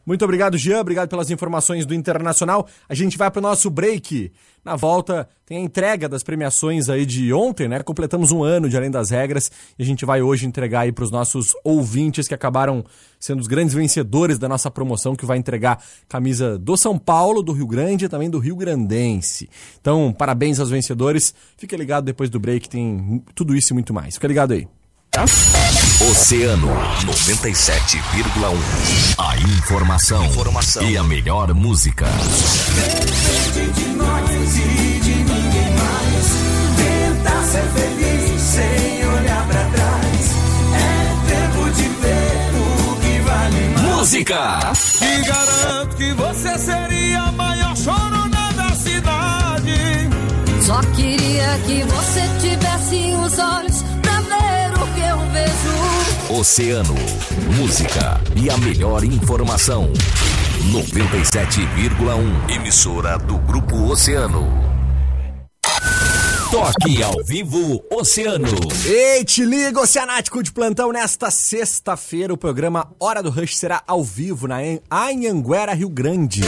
Muito 0.05 0.23
obrigado, 0.25 0.57
Jean. 0.57 0.81
Obrigado 0.81 1.07
pelas 1.07 1.31
informações 1.31 1.85
do 1.85 1.93
Internacional. 1.93 2.67
A 2.89 2.93
gente 2.93 3.17
vai 3.17 3.31
para 3.31 3.39
o 3.39 3.41
nosso 3.41 3.69
break. 3.69 4.31
Na 4.63 4.75
volta 4.75 5.27
tem 5.45 5.57
a 5.57 5.61
entrega 5.61 6.07
das 6.07 6.23
premiações 6.23 6.89
aí 6.89 7.05
de 7.05 7.33
ontem, 7.33 7.67
né? 7.67 7.81
Completamos 7.83 8.31
um 8.31 8.43
ano 8.43 8.69
de 8.69 8.77
Além 8.77 8.91
das 8.91 9.09
Regras 9.09 9.51
e 9.77 9.83
a 9.83 9.85
gente 9.85 10.05
vai 10.05 10.21
hoje 10.21 10.45
entregar 10.45 10.81
aí 10.81 10.91
para 10.91 11.03
os 11.03 11.11
nossos 11.11 11.53
ouvintes 11.63 12.27
que 12.27 12.33
acabaram 12.33 12.83
sendo 13.19 13.39
os 13.39 13.47
grandes 13.47 13.73
vencedores 13.73 14.37
da 14.37 14.47
nossa 14.47 14.71
promoção, 14.71 15.15
que 15.15 15.25
vai 15.25 15.37
entregar 15.37 15.83
camisa 16.07 16.57
do 16.57 16.75
São 16.77 16.97
Paulo, 16.97 17.41
do 17.41 17.53
Rio 17.53 17.67
Grande 17.67 18.05
e 18.05 18.09
também 18.09 18.29
do 18.29 18.39
Rio 18.39 18.55
Grandense. 18.55 19.49
Então, 19.79 20.13
parabéns 20.13 20.59
aos 20.59 20.69
vencedores. 20.69 21.33
Fica 21.57 21.75
ligado 21.75 22.05
depois 22.05 22.29
do 22.29 22.39
break, 22.39 22.67
tem 22.69 23.23
tudo 23.35 23.55
isso 23.55 23.71
e 23.71 23.75
muito 23.75 23.93
mais. 23.93 24.15
Fica 24.15 24.27
ligado 24.27 24.53
aí. 24.53 24.67
Oceano 26.09 26.69
97,1. 27.05 28.57
A 29.19 29.37
informação, 29.37 30.25
informação, 30.25 30.81
e 30.89 30.97
a 30.97 31.03
melhor 31.03 31.53
música. 31.53 32.07
Depende 32.73 33.71
de 33.73 33.89
nós 33.89 34.27
e 34.31 34.99
de 35.03 35.15
ninguém 35.15 35.69
mais. 35.77 36.25
Tenta 36.77 37.43
ser 37.43 37.63
feliz 37.75 38.41
sem 38.41 39.07
olhar 39.07 39.47
pra 39.47 39.63
trás. 39.65 40.31
É 40.73 41.05
tempo 41.29 41.69
de 41.69 41.83
ver 41.83 42.49
o 42.57 42.95
que 42.99 43.19
vale 43.21 43.69
mais. 43.69 43.95
Música! 43.95 44.73
E 44.99 45.23
garanto 45.25 45.95
que 45.95 46.11
você 46.13 46.57
seria 46.57 47.21
a 47.21 47.31
maior 47.33 47.77
chorona 47.77 48.51
da 48.55 48.75
cidade. 48.75 50.09
Só 50.59 50.81
queria 50.95 51.59
que 51.67 51.83
você 51.83 52.27
tivesse 52.41 53.13
os 53.13 53.37
olhos 53.37 53.72
Oceano, 56.33 56.95
música 57.57 58.19
e 58.35 58.49
a 58.49 58.57
melhor 58.57 59.03
informação. 59.03 59.93
97,1. 60.71 62.49
Emissora 62.55 63.19
do 63.19 63.37
Grupo 63.37 63.75
Oceano. 63.91 64.47
Toque 66.49 67.03
ao 67.03 67.23
vivo 67.23 67.85
Oceano. 67.91 68.47
Ei, 68.83 69.23
te 69.23 69.45
liga, 69.45 69.79
Oceanático 69.79 70.41
de 70.41 70.51
plantão. 70.51 70.91
Nesta 70.91 71.29
sexta-feira, 71.29 72.33
o 72.33 72.37
programa 72.37 72.91
Hora 72.99 73.21
do 73.21 73.29
Rush 73.29 73.55
será 73.55 73.83
ao 73.85 74.03
vivo 74.03 74.47
na 74.47 74.57
Anhanguera, 74.89 75.75
Rio 75.75 75.89
Grande. 75.89 76.41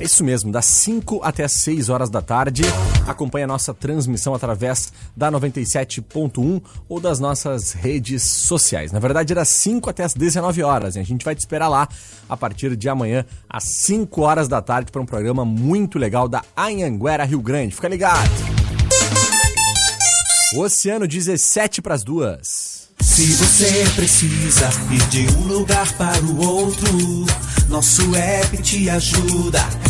É 0.00 0.04
isso 0.04 0.24
mesmo, 0.24 0.50
das 0.50 0.64
5 0.64 1.20
até 1.22 1.44
as 1.44 1.52
6 1.52 1.90
horas 1.90 2.08
da 2.08 2.22
tarde. 2.22 2.62
Acompanhe 3.06 3.44
a 3.44 3.46
nossa 3.46 3.74
transmissão 3.74 4.34
através 4.34 4.90
da 5.14 5.30
97.1 5.30 6.62
ou 6.88 6.98
das 6.98 7.20
nossas 7.20 7.72
redes 7.72 8.22
sociais. 8.22 8.92
Na 8.92 8.98
verdade, 8.98 9.34
é 9.34 9.36
das 9.36 9.50
5 9.50 9.90
até 9.90 10.02
as 10.02 10.14
19 10.14 10.62
horas. 10.62 10.96
Hein? 10.96 11.02
A 11.02 11.04
gente 11.04 11.22
vai 11.22 11.34
te 11.34 11.40
esperar 11.40 11.68
lá 11.68 11.86
a 12.26 12.34
partir 12.34 12.76
de 12.76 12.88
amanhã, 12.88 13.26
às 13.46 13.64
5 13.64 14.22
horas 14.22 14.48
da 14.48 14.62
tarde, 14.62 14.90
para 14.90 15.02
um 15.02 15.06
programa 15.06 15.44
muito 15.44 15.98
legal 15.98 16.26
da 16.26 16.42
Anhanguera, 16.56 17.24
Rio 17.24 17.42
Grande. 17.42 17.74
Fica 17.74 17.88
ligado! 17.88 18.30
Oceano 20.56 21.06
17 21.06 21.82
para 21.82 21.94
as 21.94 22.02
duas. 22.02 22.88
Se 23.02 23.26
você 23.34 23.84
precisa 23.94 24.70
ir 24.90 25.06
de 25.08 25.26
um 25.36 25.46
lugar 25.46 25.92
para 25.92 26.22
o 26.22 26.40
outro, 26.42 26.88
nosso 27.68 28.14
app 28.16 28.62
te 28.62 28.88
ajuda. 28.88 29.89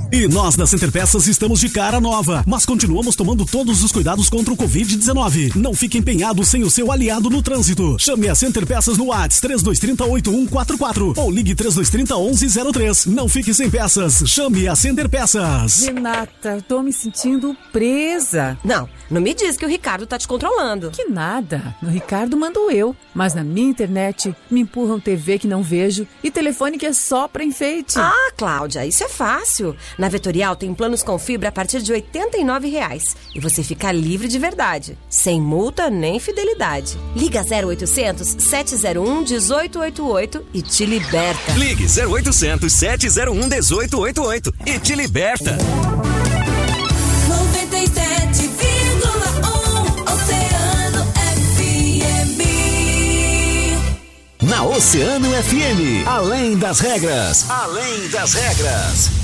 E 0.13 0.27
nós 0.27 0.57
da 0.57 0.67
Center 0.67 0.91
Peças 0.91 1.25
estamos 1.25 1.57
de 1.61 1.69
cara 1.69 2.01
nova, 2.01 2.43
mas 2.45 2.65
continuamos 2.65 3.15
tomando 3.15 3.45
todos 3.45 3.81
os 3.81 3.93
cuidados 3.93 4.29
contra 4.29 4.53
o 4.53 4.57
Covid-19. 4.57 5.55
Não 5.55 5.73
fique 5.73 5.97
empenhado 5.97 6.43
sem 6.43 6.63
o 6.63 6.69
seu 6.69 6.91
aliado 6.91 7.29
no 7.29 7.41
trânsito. 7.41 7.95
Chame 7.97 8.27
a 8.27 8.35
Center 8.35 8.67
Peças 8.67 8.97
no 8.97 9.05
WhatsApp 9.05 9.39
3230 9.39 10.03
8144 10.03 11.13
ou 11.15 11.31
ligue 11.31 11.55
3230 11.55 12.13
1103. 12.13 13.05
Não 13.05 13.29
fique 13.29 13.53
sem 13.53 13.69
peças. 13.69 14.21
Chame 14.27 14.67
a 14.67 14.75
Center 14.75 15.07
Peças. 15.07 15.85
Renata, 15.85 16.61
tô 16.67 16.81
me 16.81 16.91
sentindo 16.91 17.55
presa. 17.71 18.59
Não, 18.65 18.89
não 19.09 19.21
me 19.21 19.33
diz 19.33 19.55
que 19.55 19.65
o 19.65 19.69
Ricardo 19.69 20.05
tá 20.05 20.17
te 20.17 20.27
controlando. 20.27 20.91
Que 20.91 21.05
nada. 21.05 21.73
No 21.81 21.89
Ricardo 21.89 22.35
mando 22.35 22.69
eu. 22.69 22.93
Mas 23.13 23.33
na 23.33 23.45
minha 23.45 23.69
internet 23.69 24.35
me 24.49 24.59
empurram 24.59 24.99
TV 24.99 25.39
que 25.39 25.47
não 25.47 25.63
vejo 25.63 26.05
e 26.21 26.29
telefone 26.29 26.77
que 26.77 26.85
é 26.85 26.91
só 26.91 27.29
pra 27.29 27.45
enfeite. 27.45 27.97
Ah, 27.97 28.33
Cláudia, 28.35 28.85
isso 28.85 29.05
é 29.05 29.09
fácil. 29.09 29.73
Na 30.01 30.09
Vetorial 30.09 30.55
tem 30.55 30.73
planos 30.73 31.03
com 31.03 31.19
fibra 31.19 31.49
a 31.49 31.51
partir 31.51 31.79
de 31.79 31.93
R$ 31.93 32.03
89,00 32.11 33.15
e 33.35 33.39
você 33.39 33.61
fica 33.61 33.91
livre 33.91 34.27
de 34.27 34.39
verdade, 34.39 34.97
sem 35.07 35.39
multa 35.39 35.91
nem 35.91 36.19
fidelidade. 36.19 36.97
Liga 37.15 37.43
0800 37.43 38.27
701 38.39 39.17
1888 39.17 40.43
e 40.55 40.63
te 40.63 40.87
liberta. 40.87 41.53
Ligue 41.53 41.85
0800 41.85 42.73
701 42.73 43.31
1888 43.31 44.55
e 44.65 44.79
te 44.79 44.95
liberta. 44.95 45.55
97,1 45.59 45.61
Oceano 50.11 51.05
FM. 51.45 52.41
Na 54.41 54.63
Oceano 54.63 55.29
FM, 55.43 56.07
além 56.07 56.57
das 56.57 56.79
regras, 56.79 57.47
além 57.47 58.07
das 58.09 58.33
regras. 58.33 59.20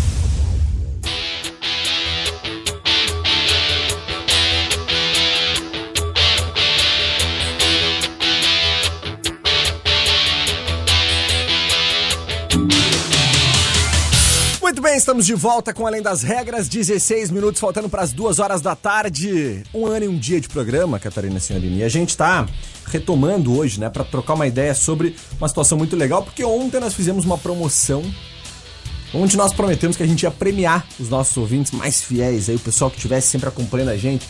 Estamos 14.97 15.27
de 15.27 15.35
volta 15.35 15.75
com 15.75 15.85
Além 15.85 16.01
das 16.01 16.23
Regras, 16.23 16.67
16 16.67 17.29
minutos 17.29 17.61
faltando 17.61 17.87
para 17.87 18.01
as 18.01 18.11
duas 18.11 18.39
horas 18.39 18.61
da 18.61 18.75
tarde. 18.75 19.61
Um 19.71 19.85
ano 19.85 20.05
e 20.05 20.07
um 20.07 20.17
dia 20.17 20.41
de 20.41 20.49
programa, 20.49 20.97
Catarina 20.97 21.39
Senhorini. 21.39 21.79
E 21.79 21.83
a 21.83 21.89
gente 21.89 22.09
está 22.09 22.47
retomando 22.87 23.55
hoje, 23.55 23.79
né, 23.79 23.91
para 23.91 24.03
trocar 24.03 24.33
uma 24.33 24.47
ideia 24.47 24.73
sobre 24.73 25.15
uma 25.37 25.47
situação 25.47 25.77
muito 25.77 25.95
legal, 25.95 26.23
porque 26.23 26.43
ontem 26.43 26.79
nós 26.79 26.95
fizemos 26.95 27.25
uma 27.25 27.37
promoção 27.37 28.03
onde 29.13 29.37
nós 29.37 29.53
prometemos 29.53 29.95
que 29.95 30.01
a 30.01 30.07
gente 30.07 30.23
ia 30.23 30.31
premiar 30.31 30.83
os 30.99 31.09
nossos 31.09 31.37
ouvintes 31.37 31.71
mais 31.73 32.01
fiéis, 32.01 32.49
aí 32.49 32.55
o 32.55 32.59
pessoal 32.59 32.89
que 32.89 32.97
estivesse 32.97 33.27
sempre 33.27 33.47
acompanhando 33.47 33.89
a 33.89 33.97
gente, 33.97 34.27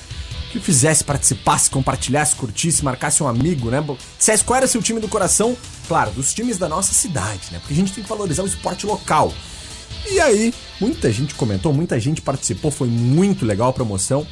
que 0.51 0.59
fizesse, 0.59 1.01
participasse, 1.01 1.69
compartilhasse, 1.69 2.35
curtisse, 2.35 2.83
marcasse 2.83 3.23
um 3.23 3.27
amigo, 3.27 3.69
né? 3.69 3.81
Dissesse 4.17 4.43
qual 4.43 4.57
era 4.57 4.67
seu 4.67 4.81
time 4.81 4.99
do 4.99 5.07
coração, 5.07 5.55
claro, 5.87 6.11
dos 6.11 6.33
times 6.33 6.57
da 6.57 6.67
nossa 6.67 6.93
cidade, 6.93 7.43
né? 7.51 7.59
Porque 7.59 7.73
a 7.73 7.77
gente 7.77 7.93
tem 7.93 8.03
que 8.03 8.09
valorizar 8.09 8.43
o 8.43 8.47
esporte 8.47 8.85
local. 8.85 9.33
E 10.09 10.19
aí, 10.19 10.53
muita 10.79 11.11
gente 11.11 11.35
comentou, 11.35 11.73
muita 11.73 11.99
gente 11.99 12.21
participou, 12.21 12.71
foi 12.71 12.87
muito 12.87 13.45
legal 13.45 13.69
a 13.69 13.73
promoção. 13.73 14.25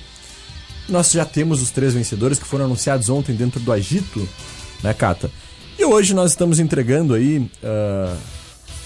Nós 0.88 1.12
já 1.12 1.26
temos 1.26 1.62
os 1.62 1.72
três 1.72 1.94
vencedores 1.94 2.40
que 2.40 2.46
foram 2.46 2.66
anunciados 2.66 3.10
ontem 3.10 3.36
dentro 3.36 3.60
do 3.60 3.72
Agito, 3.72 4.28
né, 4.84 4.94
Cata? 4.94 5.30
E 5.78 5.84
hoje 5.84 6.14
nós 6.14 6.32
estamos 6.32 6.60
entregando 6.60 7.14
aí 7.14 7.50
ah, 7.64 8.16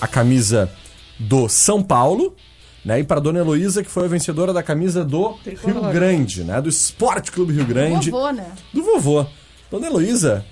a 0.01 0.07
camisa 0.07 0.71
do 1.19 1.47
São 1.47 1.83
Paulo, 1.83 2.35
né? 2.83 2.99
E 2.99 3.03
para 3.03 3.19
dona 3.19 3.39
Heloísa, 3.39 3.83
que 3.83 3.89
foi 3.89 4.05
a 4.05 4.07
vencedora 4.07 4.53
da 4.53 4.63
camisa 4.63 5.03
do 5.03 5.37
Rio 5.45 5.81
Grande, 5.91 6.43
né? 6.43 6.59
Do 6.61 6.69
Esporte 6.69 7.31
Clube 7.31 7.53
Rio 7.53 7.65
Grande. 7.65 8.09
Vovô, 8.09 8.31
né? 8.31 8.51
Do 8.73 8.83
vovô. 8.83 9.25
Dona 9.69 9.87
Heloísa, 9.87 10.45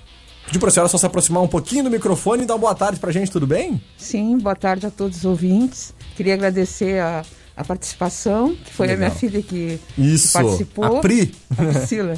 pedi 0.48 0.60
pra 0.60 0.72
senhora 0.72 0.90
só 0.90 0.98
se 0.98 1.06
aproximar 1.06 1.44
um 1.44 1.48
pouquinho 1.48 1.84
do 1.84 1.90
microfone 1.92 2.44
e 2.44 2.46
dar 2.46 2.56
uma 2.56 2.60
boa 2.62 2.76
tarde 2.76 3.00
pra 3.00 3.12
gente, 3.12 3.30
tudo 3.32 3.46
bem? 3.46 3.82
Sim, 3.98 4.38
boa 4.38 4.56
tarde 4.56 4.86
a 4.86 4.90
todos 4.92 5.20
os 5.20 5.26
ouvintes. 5.26 5.94
Queria 6.16 6.34
agradecer 6.34 7.00
a, 7.00 7.24
a 7.56 7.64
participação, 7.64 8.56
que 8.56 8.74
foi 8.74 8.88
Legal. 8.88 9.06
a 9.08 9.10
minha 9.10 9.20
filha 9.20 9.42
que, 9.42 9.80
que 9.96 10.02
Isso, 10.02 10.34
participou. 10.34 10.98
a 10.98 11.00
Pri. 11.02 11.32
A 11.52 11.56
Priscila. 11.64 12.16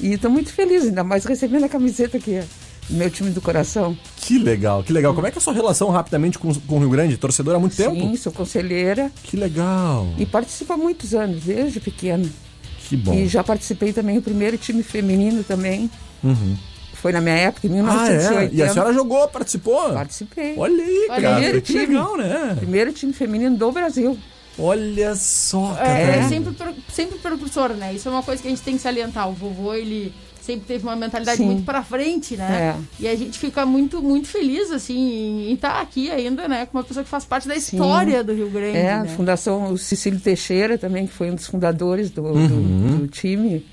E 0.00 0.12
estou 0.12 0.30
muito 0.30 0.52
feliz, 0.52 0.84
ainda 0.84 1.02
mais 1.02 1.24
recebendo 1.24 1.64
a 1.64 1.68
camiseta 1.68 2.18
aqui, 2.18 2.40
do 2.90 2.96
meu 2.96 3.10
time 3.10 3.30
do 3.30 3.40
coração. 3.40 3.96
Que 4.16 4.38
legal, 4.38 4.82
que 4.82 4.92
legal. 4.92 5.14
Como 5.14 5.26
é 5.26 5.30
que 5.30 5.38
é 5.38 5.40
a 5.40 5.42
sua 5.42 5.54
relação 5.54 5.88
rapidamente 5.88 6.38
com, 6.38 6.52
com 6.52 6.76
o 6.76 6.78
Rio 6.80 6.90
Grande? 6.90 7.16
Torcedora 7.16 7.56
há 7.56 7.60
muito 7.60 7.74
tempo? 7.76 7.94
Sim, 7.94 8.14
sou 8.16 8.30
conselheira 8.32 9.10
Que 9.22 9.36
legal. 9.36 10.06
e 10.18 10.26
participo 10.26 10.72
há 10.74 10.76
muitos 10.76 11.14
anos, 11.14 11.44
desde 11.44 11.80
pequena. 11.80 12.28
Que 12.88 12.96
bom. 12.96 13.14
E 13.14 13.26
já 13.26 13.42
participei 13.42 13.92
também 13.92 14.16
do 14.16 14.22
primeiro 14.22 14.58
time 14.58 14.82
feminino 14.82 15.42
também. 15.42 15.90
Uhum. 16.22 16.56
Foi 16.96 17.12
na 17.12 17.20
minha 17.20 17.34
época, 17.36 17.66
em 17.66 17.70
Ah, 17.70 17.74
1980. 17.74 18.42
é? 18.44 18.50
E 18.58 18.62
a 18.62 18.68
senhora 18.72 18.92
jogou, 18.92 19.28
participou? 19.28 19.92
Participei. 19.92 20.54
Olha 20.56 20.82
aí, 20.84 21.06
Olha 21.10 21.20
cara. 21.22 21.34
Primeiro 21.34 21.62
que 21.62 21.72
time. 21.72 21.86
legal, 21.86 22.16
né? 22.16 22.54
Primeiro 22.56 22.92
time 22.92 23.12
feminino 23.12 23.56
do 23.56 23.70
Brasil. 23.72 24.18
Olha 24.58 25.14
só, 25.14 25.74
cara. 25.74 25.98
É, 25.98 26.28
sempre, 26.28 26.54
per- 26.54 26.74
sempre 26.92 27.18
precursor, 27.18 27.74
né? 27.74 27.92
Isso 27.92 28.08
é 28.08 28.12
uma 28.12 28.22
coisa 28.22 28.40
que 28.40 28.48
a 28.48 28.50
gente 28.50 28.62
tem 28.62 28.76
que 28.76 28.82
salientar. 28.82 29.28
O 29.28 29.32
vovô, 29.34 29.74
ele 29.74 30.14
sempre 30.40 30.64
teve 30.66 30.84
uma 30.84 30.96
mentalidade 30.96 31.36
Sim. 31.38 31.44
muito 31.44 31.64
pra 31.64 31.82
frente, 31.82 32.36
né? 32.36 32.74
E 32.98 33.06
a 33.06 33.14
gente 33.14 33.38
fica 33.38 33.66
muito, 33.66 34.00
muito 34.00 34.28
feliz, 34.28 34.70
assim, 34.70 35.50
em 35.50 35.52
estar 35.52 35.80
aqui 35.82 36.10
ainda, 36.10 36.48
né? 36.48 36.64
Com 36.64 36.78
uma 36.78 36.84
pessoa 36.84 37.04
que 37.04 37.10
faz 37.10 37.24
parte 37.26 37.46
da 37.46 37.54
história 37.56 38.24
do 38.24 38.32
Rio 38.32 38.48
Grande, 38.48 38.78
É, 38.78 38.92
a 38.94 39.02
né? 39.02 39.08
Fundação 39.10 39.72
o 39.72 39.76
Cecílio 39.76 40.18
Teixeira 40.20 40.78
também, 40.78 41.06
que 41.06 41.12
foi 41.12 41.30
um 41.30 41.34
dos 41.34 41.46
fundadores 41.46 42.10
do, 42.10 42.22
do- 42.22 42.28
Uhum. 42.38 42.96
do 43.00 43.08
time. 43.08 43.66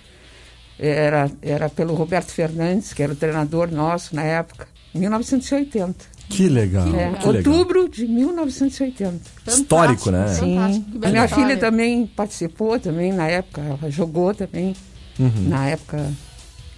Era, 0.80 1.30
era 1.42 1.70
pelo 1.70 1.94
Roberto 1.94 2.32
Fernandes, 2.32 2.94
que 2.94 3.04
era 3.04 3.14
o 3.14 3.16
treinador 3.16 3.72
nosso 3.72 4.16
na 4.16 4.24
época, 4.24 4.68
em 4.94 5.00
1980. 5.00 6.06
Que 6.30 6.48
legal. 6.50 6.88
É, 6.88 7.14
que 7.20 7.28
legal. 7.30 7.52
outubro 7.52 7.90
de 7.90 8.08
1980. 8.08 9.22
Histórico, 9.48 10.10
né? 10.10 10.28
Sim. 10.30 10.56
Fantástico, 10.56 10.88
A 11.06 11.10
minha 11.10 11.26
história. 11.26 11.46
filha 11.48 11.58
também 11.58 12.08
participou 12.08 12.80
também 12.80 13.12
na 13.14 13.28
época, 13.28 13.62
ela 13.62 13.92
jogou 13.92 14.34
também. 14.34 14.76
Uhum. 15.20 15.48
Na 15.48 15.68
época 15.68 16.12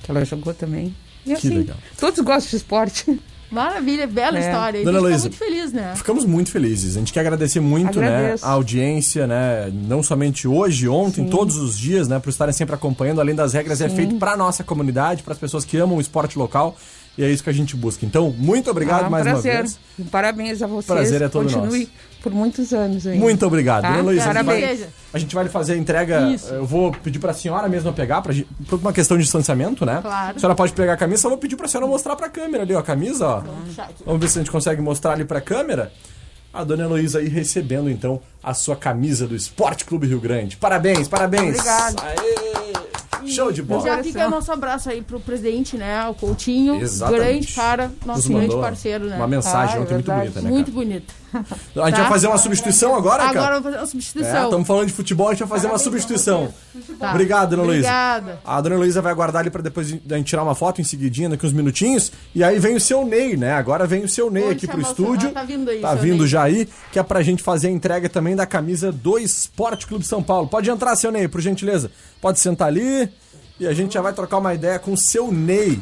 que 0.03 0.11
ela 0.11 0.25
jogou 0.25 0.53
também. 0.53 0.95
E 1.25 1.29
Que 1.29 1.33
assim, 1.33 1.57
legal. 1.59 1.77
todos 1.97 2.19
gostam 2.19 2.49
de 2.49 2.55
esporte. 2.57 3.21
Maravilha, 3.51 4.07
bela 4.07 4.37
É. 4.37 4.41
história. 4.41 4.83
Dona 4.83 4.97
a 4.97 5.01
gente 5.01 5.07
Heloísa, 5.07 5.29
fica 5.29 5.45
muito 5.45 5.55
feliz, 5.55 5.73
né? 5.73 5.93
Ficamos 5.95 6.25
muito 6.25 6.51
felizes. 6.51 6.95
A 6.95 6.99
gente 6.99 7.13
quer 7.13 7.19
agradecer 7.21 7.59
muito, 7.59 7.99
né, 7.99 8.35
a 8.41 8.49
audiência, 8.51 9.27
né, 9.27 9.71
não 9.87 10.01
somente 10.03 10.47
hoje, 10.47 10.87
ontem, 10.87 11.25
todos 11.27 11.55
os 11.57 11.77
dias, 11.77 12.07
né, 12.07 12.19
por 12.19 12.29
estarem 12.29 12.53
sempre 12.53 12.75
acompanhando. 12.75 13.21
Além 13.21 13.35
das 13.35 13.53
regras, 13.53 13.79
é 13.81 13.89
feito 13.89 14.15
para 14.15 14.35
nossa 14.35 14.63
comunidade, 14.63 15.23
para 15.23 15.33
as 15.33 15.39
pessoas 15.39 15.63
que 15.63 15.77
amam 15.77 15.97
o 15.97 16.01
esporte 16.01 16.37
local. 16.37 16.75
E 17.17 17.23
é 17.23 17.29
isso 17.31 17.41
que 17.41 17.49
a 17.49 17.53
gente 17.53 17.77
busca. 17.77 18.05
Então, 18.05 18.33
muito 18.37 18.69
obrigado 18.69 19.03
Ah, 19.05 19.07
um 19.07 19.09
mais 19.09 19.23
prazer. 19.23 19.53
uma 19.53 19.61
vez. 19.61 19.79
Parabéns 20.11 20.61
a 20.61 20.67
vocês. 20.67 20.85
Prazer 20.85 21.21
é 21.21 21.29
todo 21.29 21.43
Continue 21.45 21.79
nosso. 21.85 21.91
Por 22.25 22.33
muitos 22.33 22.73
anos 22.73 23.05
ainda. 23.05 23.19
Muito 23.19 23.45
obrigado. 23.45 23.83
Tá? 23.83 23.89
Dona 23.89 23.99
Heloísa, 23.99 24.23
a 24.23 24.33
gente, 24.33 24.45
Parabéns. 24.45 24.79
vai, 24.79 24.89
a 25.13 25.17
gente 25.19 25.35
vai 25.35 25.47
fazer 25.47 25.73
a 25.73 25.77
entrega. 25.77 26.21
Isso. 26.31 26.51
Eu 26.51 26.65
vou 26.65 26.91
pedir 26.91 27.19
para 27.19 27.29
a 27.29 27.33
senhora 27.35 27.69
mesma 27.69 27.93
pegar, 27.93 28.19
pra, 28.23 28.33
por 28.67 28.79
uma 28.79 28.91
questão 28.91 29.15
de 29.15 29.21
distanciamento, 29.23 29.85
né? 29.85 29.99
Claro. 30.01 30.35
A 30.35 30.39
senhora 30.39 30.55
pode 30.55 30.73
pegar 30.73 30.93
a 30.93 30.97
camisa, 30.97 31.21
só 31.21 31.29
vou 31.29 31.37
pedir 31.37 31.55
para 31.55 31.67
a 31.67 31.69
senhora 31.69 31.85
mostrar 31.85 32.15
para 32.15 32.25
a 32.25 32.29
câmera 32.31 32.63
ali, 32.63 32.73
ó, 32.73 32.79
a 32.79 32.83
camisa, 32.83 33.27
ó. 33.27 33.43
Vamos 34.03 34.19
ver 34.21 34.27
se 34.27 34.39
a 34.39 34.41
gente 34.41 34.49
consegue 34.51 34.81
mostrar 34.81 35.11
ali 35.11 35.23
para 35.23 35.37
a 35.37 35.41
câmera. 35.41 35.91
A 36.51 36.63
dona 36.63 36.85
Heloísa 36.85 37.19
aí 37.19 37.27
recebendo, 37.27 37.89
então, 37.91 38.19
a 38.41 38.55
sua 38.55 38.75
camisa 38.75 39.27
do 39.27 39.35
Esporte 39.35 39.85
Clube 39.85 40.07
Rio 40.07 40.19
Grande. 40.19 40.57
Parabéns, 40.57 41.07
parabéns. 41.07 41.49
Obrigado. 41.59 42.01
Aê! 42.01 42.75
Show 43.27 43.51
de 43.51 43.61
bola. 43.63 43.81
Já 43.83 44.03
fica 44.03 44.29
nosso 44.29 44.51
abraço 44.51 44.89
aí 44.89 45.01
pro 45.01 45.19
presidente, 45.19 45.75
né? 45.77 46.07
O 46.07 46.13
Coutinho. 46.13 46.75
Exatamente. 46.81 47.21
Grande 47.23 47.47
cara, 47.53 47.91
nosso 48.05 48.31
Nos 48.31 48.39
grande 48.39 48.61
parceiro, 48.61 49.05
né? 49.05 49.15
Uma 49.15 49.27
mensagem 49.27 49.75
Ah, 49.75 49.77
é 49.77 49.81
ontem 49.81 49.93
muito 49.95 50.05
verdade. 50.05 50.29
bonita, 50.29 50.41
né, 50.41 50.49
Muito 50.49 50.71
cara? 50.71 50.75
A 51.75 51.85
gente 51.87 51.95
Tá? 51.95 52.01
vai 52.03 52.09
fazer 52.09 52.27
uma 52.27 52.37
substituição 52.37 52.95
agora, 52.95 53.23
cara? 53.25 53.39
Agora 53.39 53.49
vamos 53.55 53.63
fazer 53.65 53.77
uma 53.77 53.85
substituição. 53.87 54.43
Estamos 54.45 54.67
falando 54.67 54.87
de 54.87 54.93
futebol, 54.93 55.27
a 55.27 55.31
gente 55.31 55.39
vai 55.39 55.47
fazer 55.49 55.67
uma 55.67 55.77
substituição. 55.77 56.53
Tá. 56.99 57.11
Obrigado, 57.11 57.49
dona 57.51 57.63
Luísa. 57.63 57.87
Obrigada. 57.87 58.39
A 58.45 58.61
dona 58.61 58.75
Luísa 58.77 59.01
vai 59.01 59.11
aguardar 59.11 59.41
ali 59.41 59.49
pra 59.49 59.61
depois 59.61 59.87
a 59.91 60.15
gente 60.17 60.27
tirar 60.27 60.43
uma 60.43 60.55
foto 60.55 60.81
em 60.81 60.83
seguidinha, 60.83 61.29
daqui 61.29 61.45
uns 61.45 61.53
minutinhos. 61.53 62.11
E 62.33 62.43
aí 62.43 62.59
vem 62.59 62.75
o 62.75 62.79
seu 62.79 63.05
Ney, 63.05 63.35
né? 63.37 63.53
Agora 63.53 63.85
vem 63.85 64.03
o 64.03 64.09
seu 64.09 64.29
Ney 64.31 64.43
Vamos 64.43 64.57
aqui 64.57 64.67
pro 64.67 64.77
o 64.77 64.81
estúdio. 64.81 65.31
tá 65.31 65.43
vindo 65.43 65.69
aí, 65.69 65.81
Tá 65.81 65.93
vindo 65.95 66.19
Ney. 66.19 66.27
já 66.27 66.43
aí, 66.43 66.67
que 66.91 66.99
é 66.99 67.03
pra 67.03 67.21
gente 67.21 67.43
fazer 67.43 67.67
a 67.67 67.71
entrega 67.71 68.07
também 68.09 68.35
da 68.35 68.45
camisa 68.45 68.91
do 68.91 69.17
Esporte 69.17 69.85
Clube 69.87 70.05
São 70.05 70.21
Paulo. 70.23 70.47
Pode 70.47 70.69
entrar, 70.69 70.95
seu 70.95 71.11
Ney, 71.11 71.27
por 71.27 71.41
gentileza. 71.41 71.91
Pode 72.21 72.39
sentar 72.39 72.67
ali. 72.67 73.09
E 73.59 73.65
a 73.67 73.73
gente 73.73 73.93
já 73.93 74.01
vai 74.01 74.11
trocar 74.11 74.37
uma 74.37 74.53
ideia 74.53 74.77
com 74.79 74.91
o 74.93 74.97
seu 74.97 75.31
Ney. 75.31 75.79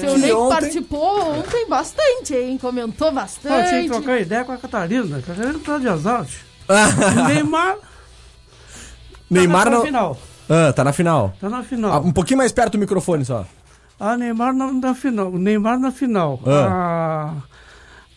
Seu 0.00 0.14
Que 0.14 0.18
Ney 0.20 0.32
ontem- 0.32 0.48
participou 0.54 1.38
ontem 1.38 1.68
bastante, 1.68 2.34
hein? 2.34 2.56
Comentou 2.58 3.08
Eu 3.08 3.12
tinha 3.12 3.22
bastante. 3.22 3.82
que 3.82 3.88
trocar 3.90 4.20
ideia 4.20 4.44
com 4.44 4.52
a 4.52 4.56
Catarina. 4.56 5.18
A 5.18 5.22
Catarina 5.22 5.58
tá 5.58 5.78
de. 5.78 6.50
O 6.70 7.28
Neymar 7.28 7.76
Neymar 9.30 9.64
tá 9.64 9.70
na 9.70 9.76
não. 9.76 9.84
final. 9.84 10.18
Ah, 10.48 10.72
tá 10.72 10.82
na 10.84 10.92
final. 10.92 11.34
Tá 11.40 11.48
na 11.48 11.58
Ah, 11.58 11.62
final. 11.62 12.02
um 12.04 12.12
pouquinho 12.12 12.38
mais 12.38 12.52
perto 12.52 12.72
do 12.72 12.78
microfone 12.78 13.24
só. 13.24 13.44
A 13.98 14.16
Neymar 14.16 14.54
na, 14.54 14.72
na 14.72 14.94
final. 14.94 15.28
O 15.30 15.38
Neymar 15.38 15.78
na 15.78 15.92
final. 15.92 16.40
Ah. 16.46 17.34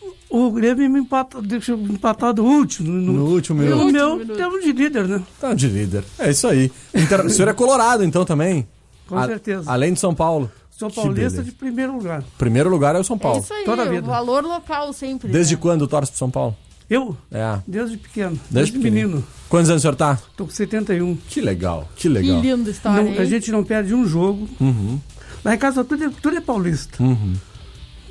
Ah, 0.01 0.07
o 0.29 0.49
Grêmio 0.51 0.89
me 0.89 0.99
empata, 0.99 1.41
deixa 1.41 1.73
eu 1.73 1.77
empatar 1.77 2.33
do 2.33 2.43
último. 2.43 2.89
No, 2.89 3.13
No 3.13 3.25
último 3.25 3.61
E 3.61 3.65
minuto. 3.65 3.83
o 3.83 3.91
meu 3.91 4.35
temos 4.35 4.63
de 4.63 4.71
líder, 4.71 5.07
né? 5.07 5.21
Tá 5.39 5.53
de 5.53 5.67
líder. 5.67 6.03
É 6.17 6.31
isso 6.31 6.47
aí. 6.47 6.71
Inter- 6.95 7.25
O 7.27 7.29
senhor 7.29 7.49
é 7.49 7.53
colorado, 7.53 8.03
então, 8.03 8.23
também? 8.25 8.67
Com 9.07 9.17
A- 9.17 9.27
certeza. 9.27 9.69
Além 9.71 9.93
de 9.93 9.99
São 9.99 10.13
Paulo. 10.13 10.51
Que 10.77 10.89
paulista 10.95 11.41
de 11.43 11.51
primeiro 11.51 11.93
lugar. 11.95 12.23
Primeiro 12.37 12.69
lugar 12.69 12.95
é 12.95 12.99
o 12.99 13.03
São 13.03 13.15
É 13.15 13.19
Paulo. 13.19 13.39
isso 13.39 13.53
aí, 13.53 13.63
Toda 13.63 13.83
a 13.83 13.85
o 13.85 13.89
vida. 13.89 14.07
valor 14.07 14.43
local 14.43 14.91
sempre. 14.91 15.31
Desde 15.31 15.53
né? 15.55 15.59
quando 15.61 15.87
torce 15.87 16.11
pro 16.11 16.17
São 16.19 16.29
Paulo? 16.31 16.57
Eu, 16.89 17.15
É. 17.31 17.59
desde 17.65 17.95
pequeno. 17.95 18.37
Desde 18.49 18.73
Desde, 18.73 18.79
menino. 18.79 19.23
Quantos 19.47 19.69
anos 19.69 19.81
o 19.81 19.83
senhor 19.83 19.95
tá? 19.95 20.19
Tô 20.35 20.45
com 20.45 20.51
71. 20.51 21.15
Que 21.29 21.39
legal, 21.39 21.87
que 21.95 22.01
Que 22.03 22.09
legal. 22.09 22.41
linda 22.41 22.69
história, 22.69 23.01
Não, 23.03 23.21
a 23.21 23.25
gente 23.25 23.51
não 23.51 23.63
perde 23.63 23.93
um 23.93 24.05
jogo. 24.05 24.49
Uhum, 24.59 24.99
Lá 25.45 25.55
em 25.55 25.57
casa 25.57 25.83
tudo 25.83 26.03
é, 26.03 26.09
tudo 26.21 26.35
é 26.37 26.41
paulista. 26.41 27.01
uhum. 27.01 27.33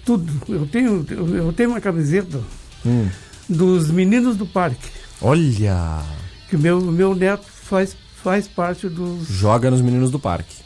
Tudo. 0.04 0.32
Eu 0.48 0.66
tenho, 0.66 1.04
eu, 1.10 1.36
eu 1.36 1.52
tenho 1.52 1.70
uma 1.70 1.80
camiseta 1.80 2.40
Hum. 2.86 3.08
dos 3.48 3.90
meninos 3.90 4.36
do 4.36 4.46
parque. 4.46 4.88
Olha! 5.20 6.00
Que 6.48 6.56
meu, 6.56 6.80
meu 6.80 7.14
neto 7.14 7.44
faz, 7.46 7.96
faz 8.22 8.48
parte 8.48 8.88
dos. 8.88 9.28
Joga 9.28 9.70
nos 9.70 9.80
meninos 9.80 10.10
do 10.10 10.18
parque. 10.18 10.56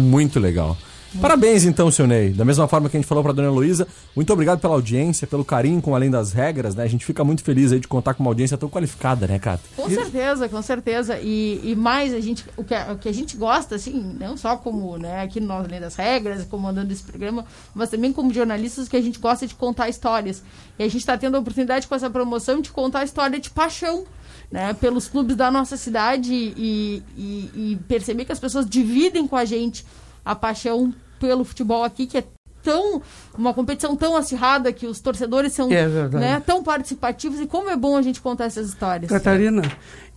Muito 0.00 0.40
legal. 0.40 0.76
Parabéns 1.18 1.64
então, 1.64 1.90
seu 1.90 2.06
Ney. 2.06 2.30
Da 2.30 2.44
mesma 2.44 2.68
forma 2.68 2.88
que 2.88 2.96
a 2.96 3.00
gente 3.00 3.08
falou 3.08 3.24
pra 3.24 3.32
dona 3.32 3.50
Luísa, 3.50 3.88
muito 4.14 4.32
obrigado 4.32 4.60
pela 4.60 4.74
audiência, 4.74 5.26
pelo 5.26 5.44
carinho 5.44 5.82
com 5.82 5.94
Além 5.94 6.08
das 6.08 6.32
Regras, 6.32 6.74
né? 6.76 6.84
A 6.84 6.86
gente 6.86 7.04
fica 7.04 7.24
muito 7.24 7.42
feliz 7.42 7.72
aí 7.72 7.80
de 7.80 7.88
contar 7.88 8.14
com 8.14 8.22
uma 8.22 8.30
audiência 8.30 8.56
tão 8.56 8.68
qualificada, 8.68 9.26
né, 9.26 9.38
Cata? 9.38 9.62
Com 9.76 9.88
certeza, 9.88 10.48
com 10.48 10.62
certeza. 10.62 11.18
E, 11.20 11.60
e 11.64 11.74
mais, 11.74 12.14
a 12.14 12.20
gente, 12.20 12.44
o, 12.56 12.62
que, 12.62 12.74
o 12.74 12.96
que 12.96 13.08
a 13.08 13.12
gente 13.12 13.36
gosta, 13.36 13.74
assim, 13.74 14.16
não 14.20 14.36
só 14.36 14.56
como 14.56 14.96
né, 14.98 15.22
aqui 15.22 15.40
no 15.40 15.52
Além 15.52 15.80
das 15.80 15.96
Regras, 15.96 16.44
comandando 16.44 16.92
esse 16.92 17.02
programa, 17.02 17.44
mas 17.74 17.90
também 17.90 18.12
como 18.12 18.32
jornalistas, 18.32 18.88
que 18.88 18.96
a 18.96 19.02
gente 19.02 19.18
gosta 19.18 19.48
de 19.48 19.54
contar 19.54 19.88
histórias. 19.88 20.44
E 20.78 20.84
a 20.84 20.86
gente 20.86 21.00
está 21.00 21.18
tendo 21.18 21.36
a 21.36 21.40
oportunidade 21.40 21.88
com 21.88 21.94
essa 21.94 22.08
promoção 22.08 22.60
de 22.60 22.70
contar 22.70 23.00
a 23.00 23.04
história 23.04 23.38
de 23.40 23.50
paixão. 23.50 24.04
Né, 24.50 24.72
pelos 24.74 25.06
clubes 25.06 25.36
da 25.36 25.48
nossa 25.48 25.76
cidade 25.76 26.32
e, 26.34 27.02
e- 27.16 27.50
e 27.54 27.78
perceber 27.86 28.24
que 28.24 28.32
as 28.32 28.40
pessoas 28.40 28.68
dividem 28.68 29.24
com 29.28 29.36
a 29.36 29.44
gente 29.44 29.84
a 30.24 30.34
paixão 30.34 30.92
pelo 31.20 31.44
futebol 31.44 31.84
aqui, 31.84 32.04
que 32.04 32.18
é 32.18 32.24
tão 32.60 33.00
uma 33.38 33.54
competição 33.54 33.94
tão 33.94 34.16
acirrada 34.16 34.72
que 34.72 34.86
os 34.86 34.98
torcedores 35.00 35.52
são 35.52 35.70
É 35.70 35.86
né, 36.18 36.42
tão 36.44 36.64
participativos 36.64 37.38
e 37.40 37.46
como 37.46 37.70
é 37.70 37.76
bom 37.76 37.96
a 37.96 38.02
gente 38.02 38.20
contar 38.20 38.46
essas 38.46 38.68
histórias. 38.70 39.08
Catarina, 39.08 39.62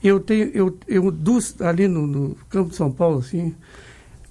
eu 0.04 0.20
tenho. 0.20 0.50
Eu, 0.52 0.78
eu 0.88 1.12
dos, 1.12 1.62
ali 1.62 1.88
no, 1.88 2.08
no 2.08 2.36
campo 2.50 2.72
de 2.72 2.76
São 2.76 2.92
Paulo, 2.92 3.20
assim, 3.20 3.56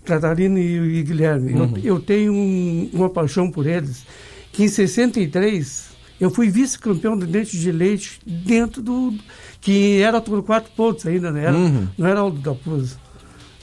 Catarina 0.05 0.59
e, 0.59 0.99
e 0.99 1.03
Guilherme, 1.05 1.53
Uhum. 1.53 1.77
eu, 1.79 1.95
eu 1.95 2.01
tenho 2.01 2.33
um- 2.33 2.91
uma 2.93 3.09
paixão 3.09 3.49
por 3.51 3.67
eles, 3.69 4.05
que 4.53 4.65
em 4.65 4.69
63 4.69 5.91
eu 6.21 6.29
fui 6.31 6.51
vice-campeão 6.51 7.17
do 7.17 7.25
dente 7.27 7.57
de 7.57 7.71
leite 7.71 8.21
dentro 8.27 8.83
do. 8.83 9.15
Que 9.63 10.03
era 10.03 10.21
por 10.21 10.43
quatro 10.43 10.71
pontos 10.77 11.07
ainda, 11.07 11.31
né? 11.31 11.45
Era, 11.45 11.57
Uhum. 11.57 11.89
Não 11.97 12.07
era 12.07 12.23
o 12.23 12.31
da 12.31 12.53
Pusa. 12.55 12.97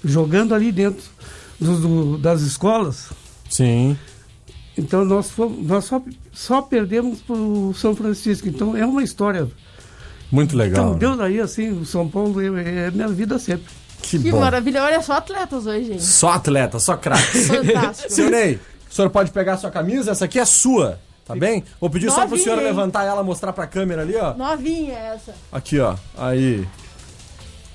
Jogando 0.03 0.55
ali 0.55 0.71
dentro 0.71 1.03
do- 1.59 1.77
do- 1.77 2.17
das 2.17 2.41
escolas. 2.41 3.09
Sim. 3.49 3.95
Então 4.77 5.03
nós, 5.05 5.29
fomos, 5.29 5.61
nós 5.67 5.85
só, 5.85 6.01
só 6.31 6.61
perdemos 6.61 7.19
para 7.21 7.35
o 7.35 7.73
São 7.73 7.93
Francisco. 7.95 8.47
Então 8.47 8.75
é 8.77 8.85
uma 8.85 9.03
história. 9.03 9.47
Muito 10.31 10.55
legal. 10.55 10.85
Então 10.85 10.93
né? 10.93 10.99
Deus 10.99 11.19
aí, 11.19 11.39
assim, 11.41 11.69
o 11.71 11.85
São 11.85 12.07
Paulo 12.07 12.39
é, 12.57 12.87
é 12.87 12.91
minha 12.91 13.07
vida 13.09 13.37
sempre. 13.37 13.65
Que, 14.01 14.17
Que 14.17 14.31
bom. 14.31 14.39
maravilha. 14.39 14.81
Olha 14.83 15.01
só 15.01 15.13
atletas 15.13 15.65
hoje, 15.65 15.83
gente. 15.85 16.03
Só 16.03 16.29
atleta, 16.29 16.79
só 16.79 16.95
craque. 16.95 17.37
Fantástico. 17.43 18.13
seu 18.13 18.29
Ney, 18.29 18.57
O 18.89 18.93
senhor 18.93 19.09
pode 19.09 19.31
pegar 19.31 19.55
a 19.55 19.57
sua 19.57 19.69
camisa, 19.69 20.11
essa 20.11 20.23
aqui 20.25 20.39
é 20.39 20.45
sua, 20.45 20.97
tá 21.29 21.35
bem? 21.39 21.63
Vou 21.79 21.89
pedir 21.89 22.07
só 22.07 22.21
pro 22.21 22.29
Novinha, 22.31 22.43
senhor 22.43 22.57
hein? 22.57 22.63
levantar 22.63 23.03
ela, 23.03 23.23
mostrar 23.23 23.53
pra 23.53 23.67
câmera 23.67 24.01
ali, 24.01 24.15
ó. 24.15 24.33
Novinha 24.33 24.97
essa. 24.97 25.33
Aqui, 25.51 25.79
ó. 25.79 25.95
Aí. 26.17 26.67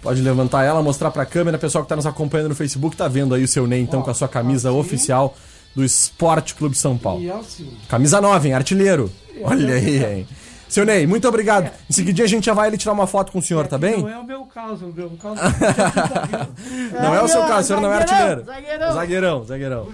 Pode 0.02 0.20
levantar 0.20 0.64
ela, 0.64 0.82
mostrar 0.82 1.10
pra 1.10 1.24
câmera. 1.24 1.56
Pessoal 1.56 1.84
que 1.84 1.88
tá 1.88 1.96
nos 1.96 2.04
acompanhando 2.04 2.48
no 2.50 2.54
Facebook 2.54 2.96
tá 2.96 3.08
vendo 3.08 3.34
aí 3.34 3.44
o 3.44 3.48
seu 3.48 3.66
Ney, 3.66 3.80
então, 3.80 4.02
com 4.02 4.10
a 4.10 4.14
sua 4.14 4.28
camisa 4.28 4.72
oficial 4.72 5.34
do 5.74 5.84
Esporte 5.84 6.54
Clube 6.54 6.76
São 6.76 6.98
Paulo. 6.98 7.22
E 7.22 7.30
assim, 7.30 7.72
Camisa 7.88 8.20
nova, 8.20 8.46
hein? 8.46 8.54
Artilheiro. 8.54 9.10
Olha 9.42 9.74
aí, 9.74 10.04
hein? 10.04 10.28
Seu 10.68 10.84
Ney, 10.84 11.06
muito 11.06 11.28
obrigado. 11.28 11.70
Em 11.88 11.92
seguidinha 11.92 12.24
a 12.24 12.28
gente 12.28 12.46
já 12.46 12.52
vai 12.52 12.68
ali 12.68 12.76
tirar 12.76 12.92
uma 12.92 13.06
foto 13.06 13.30
com 13.30 13.38
o 13.38 13.42
senhor, 13.42 13.66
tá 13.66 13.78
bem? 13.78 14.02
Não 14.02 14.08
é 14.08 14.18
o 14.18 14.24
meu 14.24 14.44
caso, 14.44 14.86
o 14.86 14.92
meu 14.92 15.10
caso. 15.10 15.40
Não 16.92 17.14
é 17.14 17.22
o 17.22 17.28
seu 17.28 17.42
caso, 17.42 17.60
o 17.60 17.64
senhor 17.64 17.80
não 17.80 17.92
é 17.92 17.96
artilheiro. 17.96 18.44
Zagueirão. 18.44 18.92
Zagueirão, 18.92 19.44
zagueirão. 19.44 19.88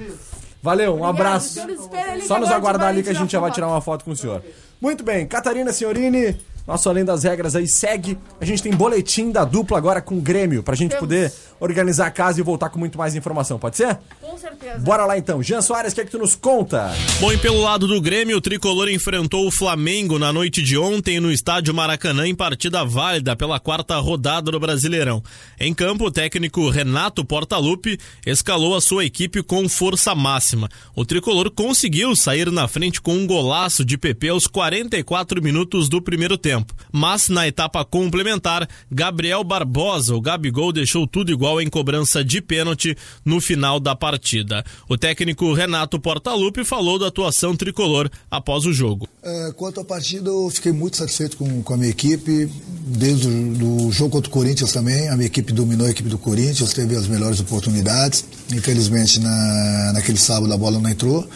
Valeu, 0.63 0.95
um 0.95 1.05
abraço. 1.05 1.59
Espera 1.71 2.15
ele 2.15 2.27
Só 2.27 2.39
nos 2.39 2.51
aguardar 2.51 2.89
ali 2.89 3.03
que 3.03 3.09
a 3.09 3.15
gente 3.15 3.33
já 3.33 3.41
vai 3.41 3.51
tirar 3.51 3.69
uma 3.69 3.81
foto 3.81 4.05
com 4.05 4.11
o 4.11 4.17
senhor. 4.17 4.43
Muito 4.81 5.03
bem, 5.03 5.27
Catarina 5.27 5.73
Senhorini, 5.73 6.37
nosso 6.71 6.89
Além 6.89 7.05
das 7.05 7.25
Regras 7.25 7.57
aí 7.57 7.67
segue. 7.67 8.17
A 8.41 8.45
gente 8.45 8.63
tem 8.63 8.73
boletim 8.73 9.33
da 9.33 9.45
dupla 9.45 9.77
agora 9.77 10.01
com 10.01 10.17
o 10.17 10.21
Grêmio, 10.21 10.63
pra 10.63 10.77
gente 10.77 10.91
Temos. 10.91 11.01
poder 11.01 11.33
organizar 11.59 12.07
a 12.07 12.11
casa 12.13 12.39
e 12.39 12.45
voltar 12.45 12.71
com 12.71 12.79
muito 12.79 12.97
mais 12.97 13.17
informação, 13.17 13.59
pode 13.59 13.77
ser? 13.77 13.99
Com 14.21 14.39
certeza. 14.39 14.79
Bora 14.79 15.05
lá 15.05 15.19
então. 15.19 15.43
Jean 15.43 15.63
Soares, 15.63 15.93
o 15.93 15.95
que 15.97 16.03
é 16.03 16.05
que 16.05 16.13
tu 16.13 16.19
nos 16.19 16.37
conta? 16.37 16.95
Bom, 17.19 17.33
e 17.33 17.39
pelo 17.39 17.61
lado 17.61 17.89
do 17.89 18.01
Grêmio, 18.01 18.37
o 18.37 18.41
tricolor 18.41 18.89
enfrentou 18.89 19.49
o 19.49 19.51
Flamengo 19.51 20.17
na 20.17 20.33
noite 20.33 20.63
de 20.63 20.79
ontem 20.79 21.19
no 21.19 21.33
estádio 21.33 21.75
Maracanã 21.75 22.27
em 22.27 22.37
partida 22.37 22.85
válida 22.85 23.35
pela 23.35 23.59
quarta 23.59 23.97
rodada 23.99 24.53
do 24.53 24.61
Brasileirão. 24.61 25.21
Em 25.59 25.75
campo, 25.75 26.05
o 26.05 26.11
técnico 26.11 26.71
Renato 26.71 27.25
Portaluppi 27.25 27.99
escalou 28.25 28.77
a 28.77 28.81
sua 28.81 29.05
equipe 29.05 29.43
com 29.43 29.69
força 29.69 30.15
máxima. 30.15 30.69
O 30.95 31.05
tricolor 31.05 31.51
conseguiu 31.51 32.15
sair 32.15 32.49
na 32.49 32.69
frente 32.69 33.01
com 33.01 33.15
um 33.15 33.27
golaço 33.27 33.85
de 33.85 33.99
PP 33.99 34.29
aos 34.29 34.47
44 34.47 35.43
minutos 35.43 35.89
do 35.89 36.01
primeiro 36.01 36.39
tempo. 36.39 36.60
Mas 36.93 37.29
na 37.29 37.47
etapa 37.47 37.85
complementar, 37.85 38.69
Gabriel 38.91 39.45
Barbosa, 39.45 40.15
o 40.15 40.21
Gabigol, 40.21 40.73
deixou 40.73 41.07
tudo 41.07 41.33
igual 41.33 41.61
em 41.61 41.69
cobrança 41.69 42.25
de 42.25 42.41
pênalti 42.41 42.97
no 43.25 43.41
final 43.41 43.79
da 43.79 43.95
partida. 43.95 44.65
O 44.89 44.97
técnico 44.97 45.53
Renato 45.53 46.01
Portaluppi 46.01 46.65
falou 46.65 46.99
da 46.99 47.09
atuação 47.09 47.57
tricolor 47.57 48.11
após 48.31 48.67
o 48.67 48.73
jogo. 48.73 49.09
É, 49.23 49.53
quanto 49.57 49.81
à 49.81 49.85
partida, 49.85 50.31
eu 50.31 50.51
fiquei 50.51 50.73
muito 50.73 50.97
satisfeito 50.97 51.37
com, 51.37 51.63
com 51.63 51.75
a 51.75 51.77
minha 51.77 51.91
equipe. 51.91 52.51
Desde 52.87 53.29
o 53.29 53.93
jogo 53.93 54.11
contra 54.11 54.29
o 54.29 54.33
Corinthians 54.33 54.73
também, 54.73 55.09
a 55.09 55.17
minha 55.17 55.27
equipe 55.27 55.53
dominou 55.53 55.87
a 55.87 55.91
equipe 55.91 56.09
do 56.09 56.19
Corinthians, 56.19 56.73
teve 56.73 56.97
as 56.97 57.07
melhores 57.07 57.41
oportunidades. 57.41 58.25
Infelizmente, 58.53 59.21
na, 59.21 59.93
naquele 59.93 60.19
sábado 60.19 60.53
a 60.53 60.57
bola 60.57 60.79
não 60.79 60.91
entrou. 60.91 61.29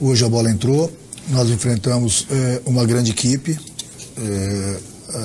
Hoje 0.00 0.24
a 0.24 0.28
bola 0.28 0.50
entrou. 0.50 0.92
Nós 1.28 1.48
enfrentamos 1.48 2.26
é, 2.30 2.60
uma 2.66 2.84
grande 2.84 3.10
equipe. 3.10 3.58
É, 4.16 4.78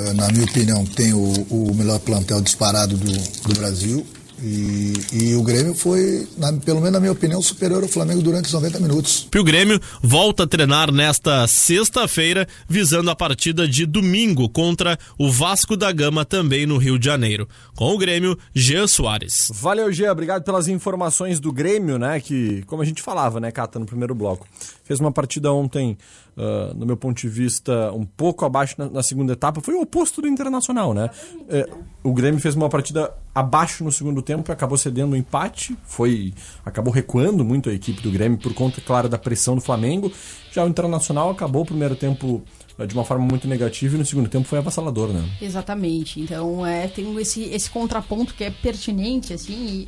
é, 0.09 0.13
na 0.13 0.27
minha 0.29 0.45
opinião, 0.45 0.85
tem 0.85 1.13
o, 1.13 1.23
o 1.49 1.73
melhor 1.75 1.99
plantel 1.99 2.41
disparado 2.41 2.97
do, 2.97 3.11
do 3.11 3.53
Brasil. 3.59 4.05
E, 4.41 4.93
e 5.11 5.35
o 5.35 5.43
Grêmio 5.43 5.75
foi, 5.75 6.25
na- 6.37 6.53
pelo 6.53 6.77
menos 6.79 6.93
na 6.93 6.99
minha 7.01 7.11
opinião, 7.11 7.41
superior 7.41 7.83
ao 7.83 7.89
Flamengo 7.89 8.21
durante 8.21 8.45
os 8.45 8.53
90 8.53 8.79
minutos. 8.79 9.27
E 9.35 9.37
o 9.37 9.43
Grêmio 9.43 9.81
volta 10.01 10.43
a 10.43 10.47
treinar 10.47 10.93
nesta 10.93 11.45
sexta-feira, 11.45 12.47
visando 12.67 13.11
a 13.11 13.15
partida 13.17 13.67
de 13.67 13.85
domingo 13.85 14.47
contra 14.47 14.97
o 15.17 15.29
Vasco 15.29 15.75
da 15.75 15.91
Gama, 15.91 16.23
também 16.23 16.65
no 16.65 16.77
Rio 16.77 16.97
de 16.97 17.05
Janeiro. 17.05 17.49
Com 17.75 17.93
o 17.93 17.97
Grêmio, 17.97 18.37
Jean 18.55 18.87
Soares. 18.87 19.49
Valeu, 19.53 19.91
Gê. 19.91 20.09
Obrigado 20.09 20.43
pelas 20.43 20.69
informações 20.69 21.37
do 21.41 21.51
Grêmio, 21.51 21.97
né? 21.99 22.21
Que, 22.21 22.63
como 22.65 22.81
a 22.81 22.85
gente 22.85 23.01
falava, 23.01 23.41
né, 23.41 23.51
Cata, 23.51 23.77
no 23.77 23.85
primeiro 23.85 24.15
bloco. 24.15 24.47
Fez 24.89 24.99
uma 24.99 25.11
partida 25.11 25.53
ontem, 25.53 25.95
ah, 26.35 26.73
no 26.75 26.83
meu 26.83 26.97
ponto 26.97 27.21
de 27.21 27.29
vista, 27.29 27.91
um 27.93 28.03
pouco 28.03 28.43
abaixo 28.43 28.73
na, 28.75 28.89
na 28.89 29.03
segunda 29.03 29.33
etapa. 29.33 29.61
Foi 29.61 29.75
o 29.75 29.81
oposto 29.81 30.19
do 30.19 30.27
Internacional, 30.27 30.95
né? 30.95 31.11
É, 31.47 31.69
o 32.01 32.11
Grêmio 32.11 32.39
fez 32.39 32.55
uma 32.55 32.67
partida 32.69 33.13
abaixo 33.35 33.83
no 33.83 33.91
segundo 33.91 34.19
tempo 34.23 34.49
e 34.49 34.51
acabou 34.51 34.79
cedendo 34.79 35.13
um 35.13 35.15
empate. 35.15 35.77
Foi, 35.83 36.33
acabou 36.65 36.91
recuando 36.91 37.45
muito 37.45 37.69
a 37.69 37.73
equipe 37.73 38.01
do 38.01 38.09
Grêmio 38.09 38.39
por 38.39 38.51
conta, 38.55 38.81
claro, 38.81 39.07
da 39.07 39.19
pressão 39.19 39.53
do 39.53 39.61
Flamengo. 39.61 40.11
Já 40.51 40.65
o 40.65 40.67
Internacional 40.67 41.29
acabou 41.29 41.61
o 41.61 41.65
primeiro 41.67 41.95
tempo 41.95 42.41
ah, 42.79 42.87
de 42.87 42.95
uma 42.95 43.05
forma 43.05 43.23
muito 43.23 43.47
negativa 43.47 43.93
e 43.95 43.99
no 43.99 44.05
segundo 44.07 44.27
tempo 44.27 44.47
foi 44.47 44.57
avassalador, 44.57 45.09
né? 45.09 45.23
Exatamente. 45.39 46.19
Então, 46.19 46.65
é, 46.65 46.87
tem 46.87 47.15
esse, 47.19 47.43
esse 47.43 47.69
contraponto 47.69 48.33
que 48.33 48.43
é 48.43 48.49
pertinente, 48.49 49.35
assim, 49.35 49.53
e, 49.53 49.87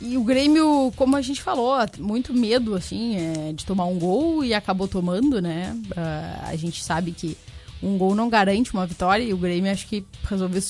e 0.00 0.16
o 0.16 0.24
Grêmio, 0.24 0.92
como 0.96 1.16
a 1.16 1.20
gente 1.22 1.42
falou, 1.42 1.74
muito 1.98 2.32
medo, 2.32 2.74
assim, 2.74 3.16
é, 3.16 3.52
de 3.52 3.64
tomar 3.66 3.84
um 3.84 3.98
gol 3.98 4.42
e 4.44 4.54
acabou 4.54 4.88
tomando, 4.88 5.40
né? 5.42 5.76
Ah, 5.96 6.46
a 6.48 6.56
gente 6.56 6.82
sabe 6.82 7.12
que 7.12 7.36
um 7.82 7.96
gol 7.98 8.14
não 8.14 8.28
garante 8.28 8.72
uma 8.72 8.86
vitória 8.86 9.22
e 9.22 9.32
o 9.32 9.36
Grêmio 9.36 9.70
acho 9.70 9.86
que 9.86 10.04
resolveu 10.28 10.62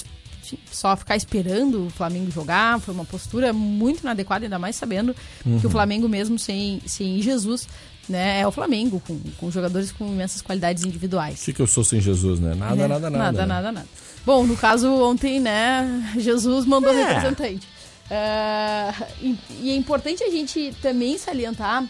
só 0.73 0.97
ficar 0.97 1.17
esperando 1.17 1.87
o 1.87 1.91
Flamengo 1.91 2.31
jogar. 2.31 2.81
Foi 2.81 2.93
uma 2.93 3.05
postura 3.05 3.53
muito 3.53 4.01
inadequada, 4.01 4.45
ainda 4.47 4.59
mais 4.59 4.75
sabendo 4.77 5.15
Uhum. 5.47 5.61
que 5.61 5.67
o 5.67 5.71
Flamengo, 5.71 6.09
mesmo 6.09 6.39
sem, 6.39 6.81
sem 6.87 7.23
Jesus, 7.23 7.69
né, 8.09 8.41
é 8.41 8.47
o 8.47 8.51
Flamengo, 8.51 9.01
com, 9.07 9.17
com 9.39 9.51
jogadores 9.51 9.93
com 9.93 10.07
imensas 10.09 10.43
qualidades 10.43 10.85
individuais. 10.85 11.41
O 11.43 11.45
que, 11.45 11.53
que 11.53 11.63
eu 11.63 11.67
sou 11.69 11.85
sem 11.85 12.01
Jesus, 12.01 12.41
né? 12.41 12.55
Nada, 12.57 12.83
É, 12.83 12.89
nada, 12.89 13.11
nada. 13.11 13.19
Nada, 13.25 13.41
né? 13.43 13.47
nada, 13.47 13.73
nada. 13.73 13.87
Bom, 14.27 14.45
no 14.45 14.57
caso, 14.57 14.89
ontem, 15.03 15.39
né, 15.39 16.13
Jesus 16.19 16.67
mandou 16.67 16.93
É. 16.93 17.05
representante. 17.05 17.67
É, 18.11 18.93
e, 19.21 19.39
e 19.63 19.71
é 19.71 19.77
importante 19.77 20.25
a 20.25 20.31
gente 20.31 20.75
também 20.83 21.17
salientar 21.17 21.89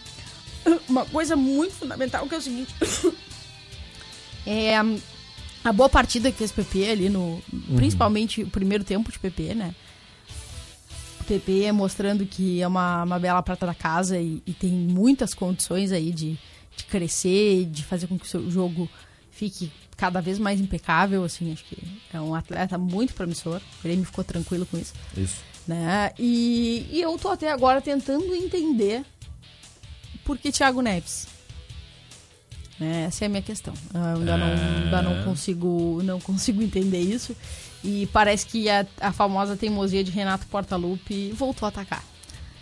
uma 0.87 1.05
coisa 1.05 1.35
muito 1.35 1.73
fundamental, 1.73 2.27
que 2.27 2.35
é 2.35 2.37
o 2.37 2.41
seguinte. 2.41 2.73
é 4.45 4.75
a 5.63 5.73
boa 5.73 5.89
partida 5.89 6.31
que 6.31 6.37
fez 6.37 6.51
PP 6.51 6.89
ali 6.89 7.09
no... 7.09 7.41
Principalmente 7.75 8.43
o 8.43 8.49
primeiro 8.49 8.83
tempo 8.83 9.11
de 9.11 9.19
PP, 9.19 9.55
né? 9.55 9.75
PP 11.27 11.63
é 11.63 11.71
mostrando 11.71 12.25
que 12.25 12.61
é 12.61 12.67
uma, 12.67 13.03
uma 13.03 13.19
bela 13.19 13.41
prata 13.41 13.65
da 13.65 13.73
casa 13.73 14.19
e, 14.19 14.41
e 14.45 14.53
tem 14.53 14.71
muitas 14.71 15.33
condições 15.33 15.91
aí 15.91 16.11
de, 16.11 16.37
de 16.75 16.83
crescer, 16.85 17.65
de 17.65 17.83
fazer 17.83 18.07
com 18.07 18.17
que 18.17 18.25
o 18.25 18.29
seu 18.29 18.49
jogo 18.49 18.89
fique 19.31 19.71
cada 19.95 20.19
vez 20.19 20.39
mais 20.39 20.59
impecável, 20.59 21.23
assim, 21.23 21.53
acho 21.53 21.63
que 21.65 21.77
é 22.11 22.19
um 22.19 22.33
atleta 22.33 22.77
muito 22.77 23.13
promissor. 23.13 23.61
O 23.79 23.83
Grêmio 23.83 24.03
ficou 24.03 24.23
tranquilo 24.23 24.65
com 24.65 24.77
isso, 24.77 24.93
Isso. 25.15 25.50
Né? 25.67 26.11
E, 26.17 26.87
e 26.91 27.01
eu 27.01 27.17
tô 27.17 27.29
até 27.29 27.51
agora 27.51 27.81
tentando 27.81 28.33
entender 28.35 29.03
por 30.25 30.37
que 30.37 30.51
Thiago 30.51 30.81
Neves. 30.81 31.27
Né? 32.79 33.05
Essa 33.07 33.25
é 33.25 33.27
a 33.27 33.29
minha 33.29 33.41
questão. 33.41 33.73
Eu 33.93 34.01
ainda, 34.01 34.37
não, 34.37 34.47
ainda 34.47 35.01
não 35.01 35.23
consigo 35.23 36.01
não 36.03 36.19
consigo 36.19 36.61
entender 36.61 36.99
isso. 37.01 37.35
E 37.83 38.07
parece 38.07 38.45
que 38.45 38.69
a, 38.69 38.85
a 38.99 39.11
famosa 39.11 39.55
teimosia 39.55 40.03
de 40.03 40.11
Renato 40.11 40.45
Portaluppi 40.47 41.31
voltou 41.31 41.65
a 41.65 41.69
atacar. 41.69 42.03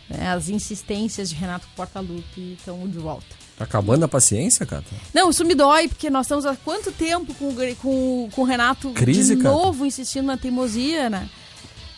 né? 0.09 0.29
As 0.29 0.49
insistências 0.49 1.29
de 1.29 1.35
Renato 1.35 1.67
Portaluppi 1.75 2.55
estão 2.57 2.87
de 2.87 2.97
volta. 2.97 3.27
Tá 3.57 3.65
acabando 3.65 4.05
a 4.05 4.07
paciência, 4.07 4.65
Cata? 4.65 4.85
Não, 5.13 5.29
isso 5.29 5.43
me 5.43 5.53
dói, 5.53 5.89
porque 5.89 6.09
nós 6.09 6.25
estamos 6.25 6.45
há 6.45 6.55
quanto 6.55 6.93
tempo 6.93 7.33
com, 7.33 7.53
com, 7.75 8.29
com 8.31 8.41
o 8.41 8.45
Renato 8.45 8.91
Crise, 8.91 9.35
de 9.35 9.43
novo 9.43 9.85
insistindo 9.85 10.25
na 10.27 10.37
teimosia, 10.37 11.09
né? 11.09 11.29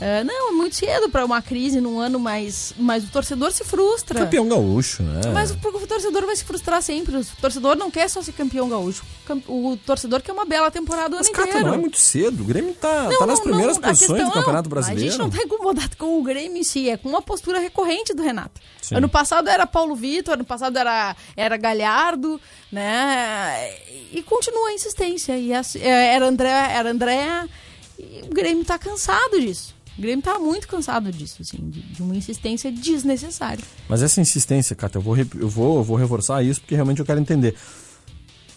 É, 0.03 0.23
não, 0.23 0.49
é 0.49 0.51
muito 0.53 0.75
cedo 0.75 1.09
para 1.09 1.23
uma 1.23 1.43
crise 1.43 1.79
num 1.79 1.99
ano, 1.99 2.19
mas, 2.19 2.73
mas 2.75 3.03
o 3.03 3.07
torcedor 3.11 3.51
se 3.51 3.63
frustra. 3.63 4.19
Campeão 4.21 4.49
gaúcho, 4.49 5.03
né? 5.03 5.21
Mas 5.31 5.51
porque 5.51 5.77
o 5.83 5.85
torcedor 5.87 6.25
vai 6.25 6.35
se 6.35 6.43
frustrar 6.43 6.81
sempre. 6.81 7.15
O 7.15 7.25
torcedor 7.39 7.75
não 7.75 7.91
quer 7.91 8.09
só 8.09 8.19
ser 8.19 8.31
campeão 8.31 8.67
gaúcho. 8.67 9.03
O 9.47 9.77
torcedor 9.85 10.23
quer 10.23 10.31
uma 10.31 10.43
bela 10.43 10.71
temporada 10.71 11.13
o 11.15 11.17
Mas, 11.19 11.27
ano 11.27 11.35
Cata, 11.35 11.49
inteiro. 11.49 11.67
não 11.67 11.75
é 11.75 11.77
muito 11.77 11.97
cedo. 11.99 12.41
O 12.41 12.45
Grêmio 12.45 12.73
tá, 12.73 13.03
Não, 13.11 13.19
tá 13.19 13.25
nas 13.27 13.37
não, 13.37 13.43
primeiras 13.45 13.77
não, 13.77 13.83
a 13.85 13.87
posições 13.89 14.23
do 14.23 14.31
Campeonato 14.31 14.69
Brasileiro. 14.69 15.07
A 15.07 15.11
gente 15.11 15.19
não 15.19 15.29
tá 15.29 15.43
incomodado 15.43 15.95
com 15.95 16.17
o 16.19 16.23
Grêmio 16.23 16.57
em 16.57 16.63
si, 16.63 16.89
é 16.89 16.97
com 16.97 17.07
uma 17.07 17.21
postura 17.21 17.59
recorrente 17.59 18.11
do 18.11 18.23
Renato. 18.23 18.59
Sim. 18.81 18.95
Ano 18.95 19.07
passado 19.07 19.49
era 19.49 19.67
Paulo 19.67 19.95
Vitor, 19.95 20.33
ano 20.33 20.43
passado 20.45 20.77
era, 20.79 21.15
era 21.37 21.55
Galhardo, 21.57 22.41
né? 22.71 23.71
E 24.11 24.23
continua 24.23 24.69
a 24.69 24.73
insistência. 24.73 25.37
E 25.37 25.51
essa- 25.51 25.77
é, 25.77 26.15
era 26.15 26.25
André, 26.27 26.49
era 26.49 26.89
André. 26.89 27.47
E 27.99 28.23
o 28.23 28.33
Grêmio 28.33 28.65
tá 28.65 28.79
cansado 28.79 29.39
disso. 29.39 29.79
O 29.97 30.01
Grêmio 30.01 30.23
tá 30.23 30.39
muito 30.39 30.67
cansado 30.67 31.11
disso, 31.11 31.41
assim, 31.41 31.57
de, 31.69 31.81
de 31.81 32.01
uma 32.01 32.15
insistência 32.15 32.71
desnecessária. 32.71 33.63
Mas 33.89 34.01
essa 34.01 34.21
insistência, 34.21 34.75
Cata, 34.75 34.97
eu 34.97 35.01
vou, 35.01 35.17
eu, 35.17 35.49
vou, 35.49 35.77
eu 35.77 35.83
vou 35.83 35.97
reforçar 35.97 36.41
isso 36.43 36.61
porque 36.61 36.75
realmente 36.75 36.99
eu 36.99 37.05
quero 37.05 37.19
entender. 37.19 37.55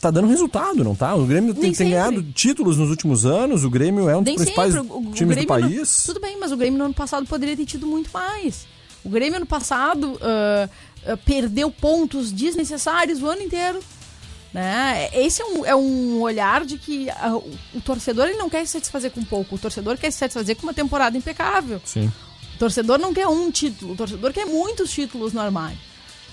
Tá 0.00 0.10
dando 0.10 0.28
resultado, 0.28 0.84
não 0.84 0.94
tá? 0.94 1.14
O 1.14 1.24
Grêmio 1.26 1.54
tem, 1.54 1.72
tem 1.72 1.88
ganhado 1.90 2.22
títulos 2.22 2.76
nos 2.76 2.90
últimos 2.90 3.24
anos, 3.24 3.64
o 3.64 3.70
Grêmio 3.70 4.08
é 4.08 4.14
um 4.16 4.22
dos 4.22 4.26
Nem 4.26 4.36
principais 4.36 4.74
sempre. 4.74 4.90
O, 4.92 4.98
o 4.98 5.12
times 5.12 5.34
Grêmio 5.34 5.36
do 5.36 5.40
no- 5.42 5.46
país. 5.46 6.02
tudo 6.04 6.20
bem, 6.20 6.38
mas 6.38 6.52
o 6.52 6.56
Grêmio 6.56 6.78
no 6.78 6.84
ano 6.84 6.94
passado 6.94 7.26
poderia 7.26 7.56
ter 7.56 7.64
tido 7.66 7.86
muito 7.86 8.10
mais. 8.12 8.66
O 9.02 9.08
Grêmio 9.08 9.36
ano 9.36 9.46
passado 9.46 10.18
ah, 10.22 10.68
ah, 11.06 11.16
perdeu 11.16 11.70
pontos 11.70 12.30
desnecessários 12.30 13.22
o 13.22 13.26
ano 13.26 13.42
inteiro. 13.42 13.80
Né? 14.54 15.10
Esse 15.12 15.42
é 15.42 15.44
um, 15.44 15.66
é 15.66 15.74
um 15.74 16.20
olhar 16.22 16.64
de 16.64 16.78
que 16.78 17.10
ah, 17.10 17.36
o, 17.36 17.80
torcedor 17.84 18.28
ele 18.28 18.38
não 18.38 18.48
quer 18.48 18.64
se 18.64 18.70
satisfazer 18.70 19.10
com 19.10 19.24
pouco, 19.24 19.56
o 19.56 19.58
torcedor 19.58 19.98
quer 19.98 20.12
se 20.12 20.18
satisfazer 20.18 20.54
com 20.54 20.62
uma 20.62 20.72
temporada 20.72 21.18
impecável. 21.18 21.82
Sim. 21.84 22.06
O 22.54 22.58
torcedor 22.60 22.96
não 23.00 23.12
quer 23.12 23.26
um 23.26 23.50
título, 23.50 23.94
o 23.94 23.96
torcedor 23.96 24.32
quer 24.32 24.46
muitos 24.46 24.92
títulos 24.92 25.32
no 25.32 25.40
armário. 25.40 25.76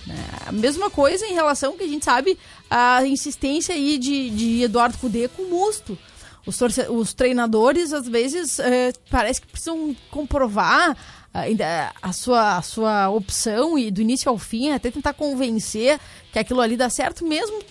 Né? 0.06 0.16
A 0.46 0.52
mesma 0.52 0.92
coisa 0.92 1.26
em 1.26 1.34
relação 1.34 1.76
que 1.76 1.84
a 1.84 1.88
gente 1.88 2.06
sabe 2.06 2.38
a 2.70 3.04
insistência 3.08 3.74
aí 3.74 3.98
de, 3.98 4.30
de 4.30 4.62
Eduardo 4.62 5.00
Cudê 5.00 5.28
com 5.28 5.42
o 5.42 5.50
Musto. 5.50 5.98
Os, 6.46 6.60
os 6.90 7.14
treinadores, 7.14 7.92
às 7.92 8.08
vezes, 8.08 8.60
eh, 8.60 8.94
parece 9.10 9.42
que 9.42 9.48
precisam 9.48 9.96
comprovar 10.10 10.98
ainda 11.34 11.92
a 12.02 12.12
sua, 12.14 12.58
a 12.58 12.62
sua 12.62 13.10
opção 13.10 13.78
e 13.78 13.92
do 13.92 14.02
início 14.02 14.30
ao 14.30 14.38
fim, 14.38 14.72
até 14.72 14.92
tentar 14.92 15.14
convencer 15.14 16.00
que 16.32 16.40
aquilo 16.40 16.62
ali 16.62 16.76
dá 16.76 16.90
certo, 16.90 17.26
mesmo 17.26 17.62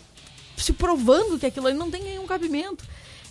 se 0.62 0.72
provando 0.72 1.38
que 1.38 1.46
aquilo 1.46 1.66
ali 1.66 1.76
não 1.76 1.90
tem 1.90 2.02
nenhum 2.02 2.26
cabimento. 2.26 2.84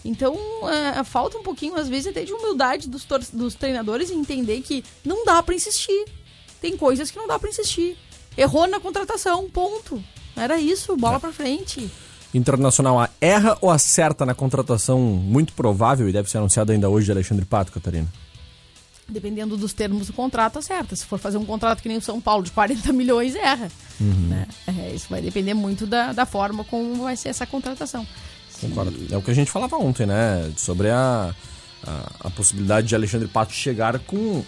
Então, 0.04 0.38
eh, 0.70 1.04
falta 1.04 1.38
um 1.38 1.44
pouquinho, 1.44 1.76
às 1.76 1.90
vezes, 1.90 2.08
até 2.08 2.24
de 2.24 2.32
humildade 2.34 2.88
dos, 2.88 3.06
dos 3.34 3.54
treinadores 3.56 4.10
em 4.10 4.20
entender 4.20 4.62
que 4.62 4.84
não 5.04 5.26
dá 5.26 5.44
pra 5.44 5.54
insistir. 5.54 6.06
Tem 6.62 6.78
coisas 6.78 7.12
que 7.12 7.18
não 7.18 7.28
dá 7.28 7.38
pra 7.38 7.50
insistir. 7.50 7.98
Errou 8.38 8.66
na 8.68 8.80
contratação, 8.80 9.50
ponto. 9.50 10.02
Era 10.38 10.58
isso, 10.60 10.96
bola 10.96 11.20
pra 11.20 11.34
frente. 11.34 11.90
Internacional 12.34 13.00
a- 13.00 13.10
erra 13.20 13.58
ou 13.60 13.70
acerta 13.70 14.26
na 14.26 14.34
contratação 14.36 15.00
muito 15.02 15.52
provável 15.54 16.08
e 16.08 16.14
deve 16.14 16.30
ser 16.30 16.38
anunciada 16.38 16.72
ainda 16.72 16.88
hoje 16.90 17.06
de 17.08 17.12
Alexandre 17.12 17.44
Pato, 17.44 17.72
Catarina? 17.72 18.08
Dependendo 19.08 19.58
dos 19.58 19.74
termos 19.74 20.08
do 20.08 20.14
contrato, 20.14 20.60
acerta. 20.60 20.96
Se 20.96 21.04
for 21.06 21.18
fazer 21.18 21.38
um 21.38 21.46
contrato 21.46 21.82
que 21.82 21.90
nem 21.90 21.98
o 21.98 22.02
São 22.02 22.22
Paulo, 22.22 22.44
de 22.44 22.52
40 22.52 22.94
milhões, 22.94 23.34
erra. 23.36 23.70
Né? 24.04 24.48
É, 24.68 24.94
isso 24.94 25.08
vai 25.10 25.22
depender 25.22 25.54
muito 25.54 25.86
da, 25.86 26.14
da 26.14 26.26
forma 26.26 26.64
como 26.64 27.04
vai 27.04 27.16
ser 27.16 27.30
essa 27.30 27.46
contratação. 27.46 28.06
Concordo. 28.62 28.96
É 29.12 29.18
o 29.18 29.22
que 29.22 29.32
a 29.32 29.34
gente 29.34 29.52
falava 29.52 29.78
ontem, 29.78 30.06
né? 30.06 30.52
Sobre 30.58 30.90
a, 30.90 31.34
a, 31.86 32.12
a 32.22 32.30
possibilidade 32.30 32.88
de 32.88 32.96
Alexandre 32.96 33.28
Pato 33.28 33.54
chegar 33.54 33.98
com 34.00 34.44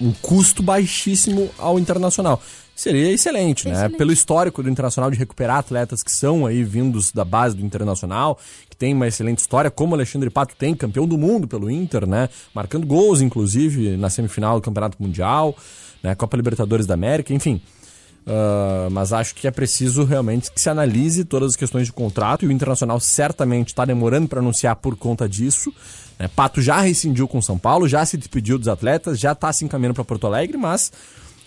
um 0.00 0.12
custo 0.12 0.62
baixíssimo 0.62 1.50
ao 1.58 1.78
Internacional. 1.78 2.40
Seria 2.74 3.10
excelente, 3.10 3.66
né? 3.66 3.74
Excelente. 3.74 3.96
Pelo 3.96 4.12
histórico 4.12 4.62
do 4.62 4.70
Internacional 4.70 5.10
de 5.10 5.16
recuperar 5.16 5.58
atletas 5.58 6.00
que 6.00 6.12
são 6.12 6.46
aí 6.46 6.62
vindos 6.62 7.10
da 7.10 7.24
base 7.24 7.56
do 7.56 7.66
Internacional, 7.66 8.38
que 8.70 8.76
tem 8.76 8.94
uma 8.94 9.08
excelente 9.08 9.40
história, 9.40 9.68
como 9.68 9.96
Alexandre 9.96 10.30
Pato 10.30 10.54
tem, 10.54 10.76
campeão 10.76 11.04
do 11.04 11.18
mundo 11.18 11.48
pelo 11.48 11.68
Inter, 11.68 12.06
né? 12.06 12.28
Marcando 12.54 12.86
gols, 12.86 13.20
inclusive, 13.20 13.96
na 13.96 14.08
semifinal 14.08 14.60
do 14.60 14.62
Campeonato 14.62 14.96
Mundial, 15.02 15.56
né? 16.00 16.14
Copa 16.14 16.36
Libertadores 16.36 16.86
da 16.86 16.94
América, 16.94 17.34
enfim. 17.34 17.60
Uh, 18.28 18.90
mas 18.90 19.10
acho 19.10 19.34
que 19.34 19.46
é 19.46 19.50
preciso 19.50 20.04
realmente 20.04 20.52
que 20.52 20.60
se 20.60 20.68
analise 20.68 21.24
todas 21.24 21.52
as 21.52 21.56
questões 21.56 21.86
de 21.86 21.92
contrato 21.94 22.44
e 22.44 22.48
o 22.48 22.52
Internacional 22.52 23.00
certamente 23.00 23.68
está 23.68 23.86
demorando 23.86 24.28
para 24.28 24.40
anunciar 24.40 24.76
por 24.76 24.94
conta 24.96 25.26
disso. 25.26 25.72
né? 26.18 26.28
Pato 26.36 26.60
já 26.60 26.78
rescindiu 26.78 27.26
com 27.26 27.40
São 27.40 27.56
Paulo, 27.58 27.88
já 27.88 28.04
se 28.04 28.18
despediu 28.18 28.58
dos 28.58 28.68
atletas, 28.68 29.18
já 29.18 29.32
está 29.32 29.50
se 29.50 29.64
encaminhando 29.64 29.94
para 29.94 30.04
Porto 30.04 30.26
Alegre, 30.26 30.58
mas 30.58 30.92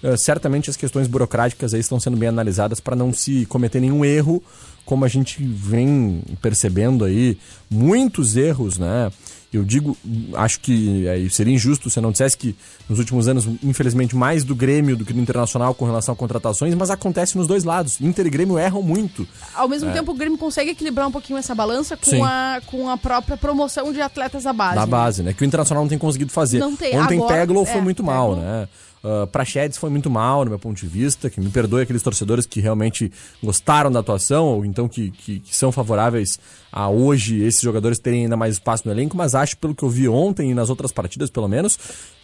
uh, 0.02 0.17
certamente 0.17 0.72
as 0.72 0.76
questões 0.76 1.08
burocráticas 1.08 1.74
estão 1.74 2.00
sendo 2.00 2.17
bem 2.17 2.30
analisadas 2.30 2.80
para 2.80 2.96
não 2.96 3.13
se 3.13 3.46
cometer 3.46 3.80
nenhum 3.80 4.04
erro, 4.04 4.41
como 4.84 5.06
a 5.06 5.08
gente 5.08 5.44
vem 5.44 6.24
percebendo 6.41 7.06
aí, 7.06 7.38
muitos 7.70 8.36
erros, 8.36 8.80
né? 8.80 9.12
Eu 9.54 9.66
digo, 9.66 9.98
acho 10.36 10.62
que 10.62 11.06
é, 11.06 11.28
seria 11.30 11.54
injusto 11.54 11.90
se 11.90 12.00
eu 12.00 12.04
não 12.04 12.12
dissesse 12.12 12.38
que 12.38 12.56
nos 12.88 13.00
últimos 13.00 13.28
anos, 13.28 13.46
infelizmente, 13.62 14.16
mais 14.16 14.46
do 14.46 14.56
Grêmio 14.56 14.96
do 14.96 15.04
que 15.04 15.12
do 15.12 15.20
Internacional 15.20 15.74
com 15.74 15.84
relação 15.86 16.14
a 16.14 16.16
contratações, 16.16 16.74
mas 16.74 16.90
acontece 16.90 17.38
nos 17.38 17.48
dois 17.48 17.66
lados. 17.66 18.00
Inter 18.00 18.26
e 18.26 18.30
Grêmio 18.30 18.58
erram 18.58 18.82
muito. 18.82 19.28
Ao 19.54 19.68
mesmo 19.68 19.90
É. 19.90 19.94
tempo, 19.94 20.12
o 20.12 20.16
Grêmio 20.16 20.38
consegue 20.38 20.72
equilibrar 20.72 21.06
um 21.08 21.12
pouquinho 21.12 21.38
essa 21.38 21.54
balança 21.54 21.98
Sim. 22.02 22.20
com 22.20 22.26
a, 22.26 22.62
com 22.66 22.90
a 22.90 22.98
própria 22.98 23.36
promoção 23.36 23.92
de 23.92 24.00
atletas 24.00 24.44
da 24.44 24.54
base. 24.54 24.76
da 24.76 24.86
né? 24.86 24.88
base, 24.88 25.24
né? 25.24 25.34
Que 25.34 25.44
o 25.44 25.46
Internacional 25.46 25.84
não 25.84 25.90
tem 25.90 25.98
conseguido 25.98 26.32
fazer. 26.32 26.60
Não 26.60 26.76
tem. 26.76 26.98
Ontem 26.98 27.18
Agora, 27.18 27.36
Peglo 27.36 27.66
foi 27.66 27.80
é, 27.80 27.82
muito 27.82 28.02
mal, 28.04 28.38
né? 28.38 28.70
Uh, 29.04 29.26
Praxedes 29.28 29.78
foi 29.78 29.90
muito 29.90 30.10
mal, 30.10 30.44
no 30.44 30.52
meu 30.52 30.60
ponto 30.60 30.80
de 30.80 30.88
vista, 30.88 31.30
que 31.30 31.42
me 31.42 31.50
perdoe 31.50 31.82
aqueles 31.82 32.04
torcedores 32.04 32.46
que 32.46 32.60
realmente 32.60 33.12
gostaram 33.42 33.92
da 33.92 34.00
atuação, 34.00 34.46
ou 34.46 34.66
então 34.66 34.88
que, 34.88 35.10
que, 35.12 35.40
que 35.40 35.56
são 35.56 35.72
favoráveis 35.72 36.40
a 36.72 36.88
hoje 36.90 37.42
esses 37.42 37.62
jogadores 37.62 37.98
terem 37.98 38.24
ainda 38.24 38.38
mais 38.38 38.56
espaço 38.56 38.84
no 38.86 38.94
elenco, 38.94 39.18
mas 39.18 39.34
acho, 39.34 39.58
pelo 39.58 39.74
que 39.74 39.84
eu 39.84 39.90
vi 39.90 40.08
ontem 40.08 40.52
e 40.52 40.54
nas 40.54 40.70
outras 40.70 40.92
partidas, 40.92 41.30
pelo 41.30 41.48
menos, 41.48 41.80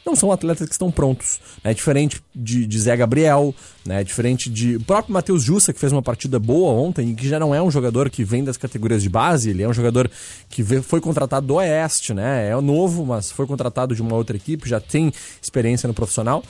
não 0.08 0.16
são 0.16 0.32
atletas 0.32 0.68
que 0.68 0.74
estão 0.74 0.90
prontos. 0.90 1.40
É 1.64 1.74
diferente 1.74 2.22
de, 2.34 2.66
de 2.66 2.80
Zé 2.80 2.96
Gabriel, 2.96 3.54
né? 3.86 4.04
diferente 4.04 4.50
de. 4.50 4.78
O 4.78 4.84
próprio 4.84 5.14
Matheus 5.14 5.44
Jussa, 5.44 5.74
que 5.74 5.80
fez 5.80 5.92
uma 5.92 6.02
partida 6.02 6.40
boa 6.40 6.72
ontem, 6.72 7.10
e 7.10 7.16
que 7.16 7.28
já 7.28 7.38
não 7.38 7.54
é 7.54 7.62
um 7.62 7.70
jogador 7.70 8.10
que 8.10 8.24
vem 8.24 8.44
das 8.44 8.58
categorias 8.58 9.04
de 9.04 9.10
base, 9.10 9.50
ele 9.50 9.64
é 9.64 9.68
um 9.68 9.74
jogador 9.74 10.10
que 10.50 10.64
foi 10.82 11.02
contratado 11.02 11.46
do 11.46 11.56
Oeste, 11.56 12.14
né? 12.14 12.50
É 12.50 12.62
novo, 12.62 13.06
mas 13.06 13.30
foi 13.30 13.46
contratado 13.46 13.94
de 13.94 14.02
uma 14.02 14.16
outra 14.16 14.36
equipe, 14.36 14.68
já 14.68 14.80
tem 14.80 15.12
experiência 15.42 15.88
no 15.88 15.94
profissional. 15.94 16.44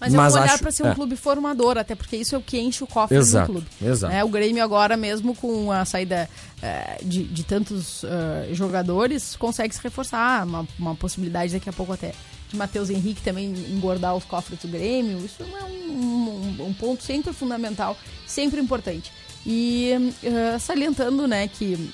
Mas, 0.00 0.34
é 0.34 0.38
um 0.38 0.42
olhar 0.42 0.58
para 0.58 0.70
ser 0.70 0.82
um 0.82 0.90
é. 0.90 0.94
clube 0.94 1.16
formador, 1.16 1.78
até 1.78 1.94
porque 1.94 2.16
isso 2.16 2.34
é 2.34 2.38
o 2.38 2.42
que 2.42 2.58
enche 2.60 2.84
o 2.84 2.86
cofre 2.86 3.16
Exato, 3.16 3.46
do 3.46 3.52
clube. 3.52 3.66
exato. 3.82 4.14
É, 4.14 4.22
o 4.22 4.28
Grêmio 4.28 4.62
agora 4.62 4.96
mesmo 4.96 5.34
com 5.34 5.72
a 5.72 5.84
saída 5.86 6.28
eh, 6.60 6.98
de, 7.02 7.24
de 7.24 7.42
tantos 7.42 8.04
eh, 8.04 8.48
jogadores 8.52 9.36
consegue 9.36 9.74
se 9.74 9.82
reforçar, 9.82 10.44
uma, 10.44 10.66
uma 10.78 10.94
possibilidade 10.94 11.52
daqui 11.52 11.70
a 11.70 11.72
pouco 11.72 11.92
até 11.92 12.12
de 12.54 12.58
Matheus 12.58 12.88
Henrique 12.88 13.20
também 13.20 13.46
engordar 13.70 14.14
os 14.16 14.24
cofres 14.24 14.58
do 14.60 14.68
Grêmio, 14.68 15.18
isso 15.24 15.42
é 15.42 15.64
um, 15.64 15.90
um- 15.90 16.66
um 16.68 16.72
ponto 16.74 17.02
sempre 17.02 17.32
fundamental, 17.32 17.96
sempre 18.26 18.60
importante. 18.60 19.12
E 19.44 19.90
eh, 20.22 20.58
salientando, 20.58 21.26
né, 21.26 21.48
que 21.48 21.90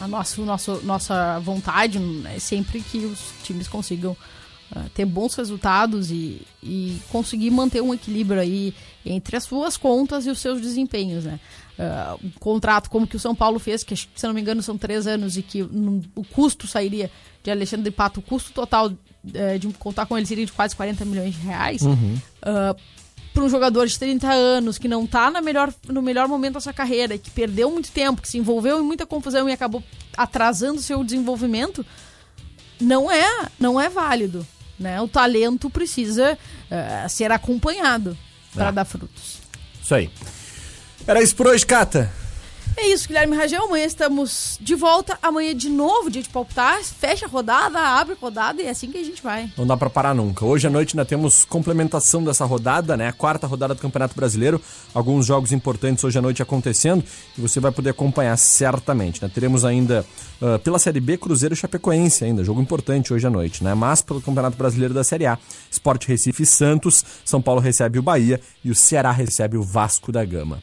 a 0.00 0.08
nosso, 0.08 0.42
nosso, 0.42 0.80
nossa 0.82 1.38
vontade 1.40 1.98
é 2.34 2.38
sempre 2.38 2.80
que 2.80 2.98
os 2.98 3.18
times 3.42 3.68
consigam 3.68 4.16
ah, 4.74 4.84
ter 4.94 5.04
bons 5.04 5.34
resultados 5.34 6.10
e, 6.10 6.40
e 6.62 6.98
conseguir 7.10 7.50
manter 7.50 7.82
um 7.82 7.92
equilíbrio 7.92 8.40
aí 8.40 8.72
entre 9.04 9.36
as 9.36 9.44
suas 9.44 9.76
contas 9.76 10.24
e 10.26 10.30
os 10.30 10.38
seus 10.38 10.60
desempenhos, 10.60 11.24
né? 11.24 11.38
Ah, 11.78 12.16
um 12.22 12.30
contrato 12.38 12.88
como 12.88 13.06
que 13.06 13.16
o 13.16 13.20
São 13.20 13.34
Paulo 13.34 13.58
fez, 13.58 13.82
que 13.84 13.94
se 13.96 14.08
não 14.26 14.32
me 14.32 14.40
engano 14.40 14.62
são 14.62 14.78
três 14.78 15.06
anos 15.06 15.36
e 15.36 15.42
que 15.42 15.60
o 15.62 16.24
custo 16.32 16.66
sairia 16.66 17.10
de 17.42 17.50
Alexandre 17.50 17.90
Pato, 17.90 18.20
o 18.20 18.22
custo 18.22 18.52
total 18.52 18.90
eh, 19.34 19.58
de 19.58 19.68
contar 19.74 20.06
com 20.06 20.16
ele 20.16 20.26
seria 20.26 20.46
de 20.46 20.52
quase 20.52 20.74
40 20.76 21.04
milhões 21.04 21.34
de 21.34 21.40
reais. 21.40 21.82
Uhum. 21.82 22.18
para 23.32 23.44
um 23.44 23.48
jogador 23.48 23.86
de 23.86 23.96
30 23.98 24.28
anos 24.28 24.76
que 24.76 24.88
não 24.88 25.06
tá 25.06 25.30
na 25.30 25.40
melhor, 25.40 25.72
no 25.88 26.02
melhor 26.02 26.26
momento 26.26 26.54
da 26.54 26.60
sua 26.60 26.72
carreira, 26.72 27.16
que 27.16 27.30
perdeu 27.30 27.70
muito 27.70 27.90
tempo, 27.92 28.20
que 28.20 28.28
se 28.28 28.36
envolveu 28.38 28.80
em 28.80 28.82
muita 28.82 29.06
confusão 29.06 29.48
e 29.48 29.52
acabou 29.52 29.82
atrasando 30.16 30.80
seu 30.82 31.04
desenvolvimento, 31.04 31.86
não 32.80 33.10
é, 33.10 33.46
não 33.58 33.80
é 33.80 33.88
válido. 33.88 34.44
Né? 34.78 35.00
O 35.00 35.06
talento 35.06 35.68
precisa 35.70 36.36
eh, 36.70 37.06
ser 37.08 37.30
acompanhado 37.30 38.16
para 38.54 38.68
Ah. 38.68 38.72
dar 38.72 38.84
frutos. 38.84 39.38
Isso 39.82 39.94
aí. 39.94 40.10
Era 41.06 41.22
isso 41.22 41.36
por 41.36 41.46
hoje, 41.46 41.64
Cata. 41.66 42.10
É 42.76 42.88
isso, 42.88 43.06
Guilherme 43.06 43.36
Ragel. 43.36 43.64
Amanhã 43.64 43.84
estamos 43.84 44.58
de 44.60 44.74
volta. 44.74 45.18
Amanhã 45.22 45.54
de 45.54 45.68
novo, 45.68 46.10
dia 46.10 46.22
de 46.22 46.28
palpitar. 46.28 46.82
Fecha 46.82 47.26
a 47.26 47.28
rodada, 47.28 47.78
abre 47.78 48.14
a 48.14 48.16
rodada 48.20 48.62
e 48.62 48.66
é 48.66 48.70
assim 48.70 48.90
que 48.90 48.98
a 48.98 49.04
gente 49.04 49.22
vai. 49.22 49.50
Não 49.56 49.66
dá 49.66 49.76
pra 49.76 49.90
parar 49.90 50.14
nunca. 50.14 50.44
Hoje 50.44 50.66
à 50.66 50.70
noite 50.70 50.96
ainda 50.96 51.04
temos 51.04 51.44
complementação 51.44 52.24
dessa 52.24 52.44
rodada, 52.44 52.96
né? 52.96 53.08
A 53.08 53.12
quarta 53.12 53.46
rodada 53.46 53.74
do 53.74 53.80
Campeonato 53.80 54.14
Brasileiro. 54.14 54.60
Alguns 54.94 55.26
jogos 55.26 55.52
importantes 55.52 56.02
hoje 56.04 56.18
à 56.18 56.22
noite 56.22 56.42
acontecendo 56.42 57.04
e 57.36 57.40
você 57.40 57.60
vai 57.60 57.72
poder 57.72 57.90
acompanhar 57.90 58.36
certamente, 58.36 59.22
né? 59.22 59.30
Teremos 59.32 59.64
ainda 59.64 60.04
ah, 60.40 60.58
pela 60.58 60.78
Série 60.78 61.00
B 61.00 61.18
Cruzeiro 61.18 61.54
Chapecoense 61.54 62.24
ainda, 62.24 62.42
jogo 62.42 62.60
importante 62.62 63.12
hoje 63.12 63.26
à 63.26 63.30
noite, 63.30 63.62
né? 63.62 63.74
Mas 63.74 64.00
pelo 64.00 64.20
Campeonato 64.20 64.56
Brasileiro 64.56 64.94
da 64.94 65.04
Série 65.04 65.26
A, 65.26 65.38
Sport 65.70 66.06
Recife 66.06 66.44
e 66.44 66.46
Santos, 66.46 67.04
São 67.24 67.42
Paulo 67.42 67.60
recebe 67.60 67.98
o 67.98 68.02
Bahia 68.02 68.40
e 68.64 68.70
o 68.70 68.74
Ceará 68.74 69.10
recebe 69.10 69.56
o 69.56 69.62
Vasco 69.62 70.10
da 70.10 70.24
Gama. 70.24 70.62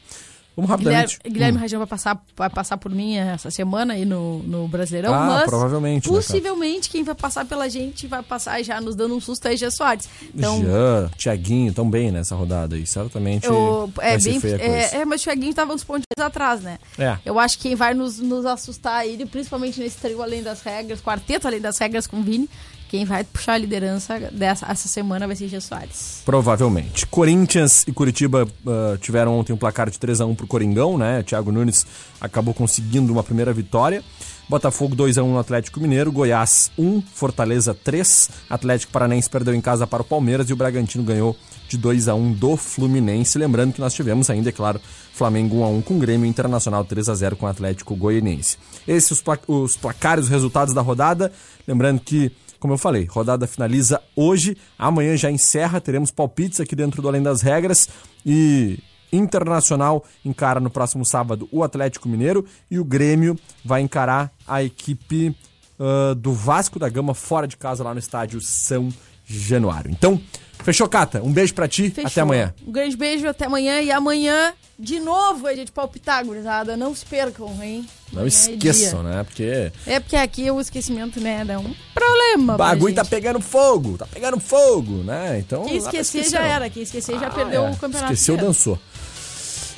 Vamos 0.58 0.72
Guilherme, 0.76 0.96
rapidamente. 1.02 1.20
Guilherme 1.24 1.58
Hum. 1.58 1.62
Ragel 1.62 1.80
vai 1.80 1.88
passar, 1.88 2.26
vai 2.36 2.50
passar 2.50 2.78
por 2.78 2.92
mim 2.92 3.16
essa 3.16 3.52
semana 3.52 3.94
aí 3.94 4.06
no, 4.06 4.40
no 4.40 4.68
Brasileirão, 4.68 5.14
Ah, 5.14 5.26
mas 5.28 5.44
provavelmente, 5.46 6.10
né, 6.10 6.16
possivelmente 6.16 6.90
quem 6.90 7.04
vai 7.04 7.14
passar 7.14 7.46
pela 7.46 7.70
gente 7.70 8.08
vai 8.08 8.24
passar 8.24 8.64
já 8.64 8.82
nos 8.82 8.96
dando 8.96 9.16
um 9.16 9.22
susto 9.22 9.48
aí, 9.48 9.56
Gê 9.56 9.70
Soares. 9.70 10.10
Então, 10.34 10.60
Jean, 10.60 11.12
Thiaguinho, 11.16 11.72
tão 11.72 11.88
bem 11.88 12.12
nessa 12.12 12.36
rodada 12.36 12.76
aí. 12.76 12.88
Certamente 12.88 13.46
eu, 13.46 13.92
é 14.00 14.18
bem. 14.18 14.40
É, 14.60 14.98
é, 14.98 15.06
mas 15.06 15.22
o 15.22 15.24
Thiaguinho 15.26 15.54
tava 15.54 15.74
uns 15.74 15.84
pontinhos 15.84 16.06
atrás, 16.20 16.62
né? 16.62 16.80
É. 16.98 17.18
Eu 17.24 17.38
acho 17.38 17.58
que 17.58 17.68
quem 17.68 17.76
vai 17.76 17.94
nos, 17.94 18.18
nos 18.20 18.46
assustar 18.46 18.96
aí, 18.96 19.24
principalmente 19.26 19.80
nesse 19.80 19.98
trio 19.98 20.24
além 20.24 20.42
das 20.42 20.62
regras, 20.62 21.02
quarteto 21.02 21.48
além 21.48 21.60
das 21.60 21.78
regras 21.78 22.08
com 22.08 22.18
o 22.18 22.24
Vini, 22.24 22.50
quem 22.90 23.06
vai 23.06 23.24
puxar 23.24 23.54
a 23.54 23.58
liderança 23.58 24.20
dessa 24.32 24.66
essa 24.70 24.88
semana 24.88 25.28
vai 25.28 25.36
ser 25.36 25.48
Gê 25.48 25.60
Soares. 25.60 26.22
Provavelmente. 26.26 27.06
Corinthians 27.08 27.84
e 27.88 27.92
Curitiba 27.92 28.48
ah, 28.66 28.98
tiveram 29.00 29.38
ontem 29.38 29.54
um 29.54 29.58
placar 29.58 29.90
de 29.90 30.00
3 30.00 30.22
a 30.22 30.26
1 30.26 30.36
pro 30.36 30.48
Coringão, 30.48 30.98
né? 30.98 31.24
Thiago 31.24 31.52
Nunes 31.52 31.86
acabou 32.20 32.54
conseguindo 32.54 33.12
uma 33.12 33.24
primeira 33.24 33.54
vitória. 33.54 34.04
Botafogo 34.50 34.96
2 34.96 35.18
a 35.18 35.24
1 35.24 35.34
no 35.34 35.40
Atlético 35.40 35.80
Mineiro, 35.82 36.10
Goiás 36.10 36.72
1, 36.78 37.02
Fortaleza 37.02 37.74
3, 37.74 38.30
Atlético 38.50 38.94
Paranaense 38.94 39.30
perdeu 39.30 39.54
em 39.54 39.60
casa 39.60 39.86
para 39.86 40.02
o 40.02 40.06
Palmeiras 40.06 40.50
e 40.50 40.54
o 40.54 40.56
Bragantino 40.56 41.04
ganhou 41.04 41.36
de 41.68 41.78
2 41.78 42.08
a 42.08 42.16
1 42.16 42.32
do 42.32 42.56
Fluminense. 42.56 43.38
Lembrando 43.38 43.74
que 43.74 43.82
nós 43.82 43.94
tivemos 43.94 44.30
ainda, 44.30 44.48
é 44.48 44.52
claro, 44.54 44.80
Flamengo 45.12 45.58
1 45.58 45.64
a 45.66 45.68
1 45.68 45.82
com 45.82 45.96
o 45.96 46.00
Grêmio 46.00 46.26
Internacional 46.26 46.86
3 46.86 47.10
a 47.10 47.16
0 47.16 47.36
com 47.36 47.46
o 47.46 47.50
Atlético 47.50 47.94
Goianiense. 47.94 48.58
Esses 48.88 49.22
os 49.48 49.76
placares, 49.76 50.26
os 50.26 50.32
resultados 50.32 50.74
da 50.74 50.82
rodada. 50.82 51.30
Lembrando 51.68 52.00
que 52.00 52.32
como 52.60 52.74
eu 52.74 52.78
falei, 52.78 53.06
rodada 53.06 53.48
finaliza 53.48 54.02
hoje. 54.16 54.58
Amanhã 54.78 55.16
já 55.16 55.32
encerra, 55.32 55.80
teremos 55.82 56.12
palpites 56.12 56.60
aqui 56.60 56.76
dentro 56.76 57.02
do 57.02 57.08
Além 57.08 57.22
das 57.22 57.42
Regras. 57.42 57.90
E 58.26 58.80
Internacional 59.12 60.04
encara 60.24 60.60
no 60.60 60.70
próximo 60.70 61.06
sábado 61.06 61.48
o 61.52 61.64
Atlético 61.64 62.10
Mineiro 62.10 62.46
e 62.70 62.78
o 62.78 62.84
Grêmio 62.84 63.38
vai 63.64 63.82
encarar 63.82 64.32
a 64.46 64.62
equipe 64.62 65.36
uh, 65.80 66.14
do 66.14 66.34
Vasco 66.34 66.78
da 66.78 66.90
Gama 66.90 67.14
fora 67.14 67.48
de 67.48 67.56
casa 67.56 67.84
lá 67.84 67.94
no 67.94 68.00
estádio 68.00 68.42
São 68.42 68.90
Januário. 69.28 69.92
Então, 69.92 70.20
fechou, 70.64 70.88
Cata? 70.88 71.22
Um 71.22 71.32
beijo 71.32 71.54
para 71.54 71.68
ti, 71.68 71.90
Fechou. 71.90 72.08
até 72.10 72.22
amanhã. 72.22 72.54
Um 72.66 72.72
grande 72.72 72.96
beijo, 72.96 73.28
até 73.28 73.46
amanhã. 73.46 73.82
E 73.82 73.92
amanhã, 73.92 74.54
de 74.80 75.00
novo, 75.00 75.48
é 75.48 75.54
dia 75.56 75.66
de 75.66 75.72
palpitar, 75.72 76.24
gurizada. 76.26 76.78
Não 76.78 76.96
se 76.96 77.06
percam, 77.06 77.52
hein? 77.62 77.86
Não 78.14 78.24
é 78.24 78.28
esqueçam, 78.28 79.02
dia. 79.04 79.10
né? 79.12 79.24
Porque 79.24 79.72
É 79.86 80.00
porque 80.00 80.16
aqui 80.16 80.50
o 80.50 80.62
esquecimento, 80.62 81.20
né, 81.20 81.44
dá 81.44 81.60
um 81.60 81.74
problema. 81.94 82.56
o 82.56 82.58
bagulho 82.58 82.96
gente. 82.96 83.04
tá 83.04 83.06
pegando 83.06 83.42
fogo, 83.42 83.98
tá 83.98 84.08
pegando 84.08 84.40
fogo, 84.40 85.04
né? 85.04 85.40
Então. 85.40 85.66
Quem 85.66 85.76
esquecer 85.78 86.30
já 86.30 86.42
era. 86.42 86.70
Quem 86.70 86.84
esquecer 86.84 87.20
já 87.20 87.28
Ah, 87.28 87.32
perdeu 87.32 87.66
é. 87.66 87.70
o 87.70 87.76
campeonato. 87.76 88.14
Esqueceu, 88.14 88.36
inteiro. 88.36 88.54
dançou. 88.54 88.80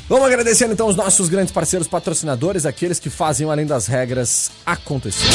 Vamos 0.07 0.25
agradecendo 0.25 0.73
então 0.73 0.87
os 0.87 0.95
nossos 0.95 1.29
grandes 1.29 1.51
parceiros 1.51 1.87
patrocinadores, 1.87 2.65
aqueles 2.65 2.99
que 2.99 3.09
fazem 3.11 3.45
o 3.45 3.51
Além 3.51 3.65
das 3.65 3.85
Regras 3.87 4.49
acontecer. 4.65 5.27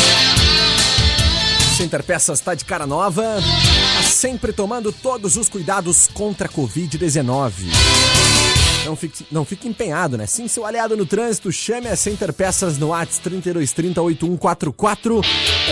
Center 1.74 2.04
Peças 2.04 2.40
tá 2.40 2.54
de 2.54 2.64
cara 2.64 2.87
nova, 2.87 3.22
tá 3.22 4.02
sempre 4.04 4.52
tomando 4.52 4.92
todos 4.92 5.37
os 5.37 5.48
cuidados 5.48 6.06
contra 6.06 6.46
a 6.46 6.50
Covid-19. 6.50 7.52
Não 8.84 8.94
fique, 8.94 9.26
não 9.32 9.44
fique 9.44 9.66
empenhado, 9.66 10.16
né? 10.16 10.24
Sim, 10.24 10.46
seu 10.46 10.64
aliado 10.64 10.96
no 10.96 11.04
trânsito, 11.04 11.50
chame 11.50 11.88
a 11.88 11.96
Center 11.96 12.32
Peças 12.32 12.78
no 12.78 12.88
WhatsApp 12.88 13.24
3230 13.24 14.00
8144 14.00 15.20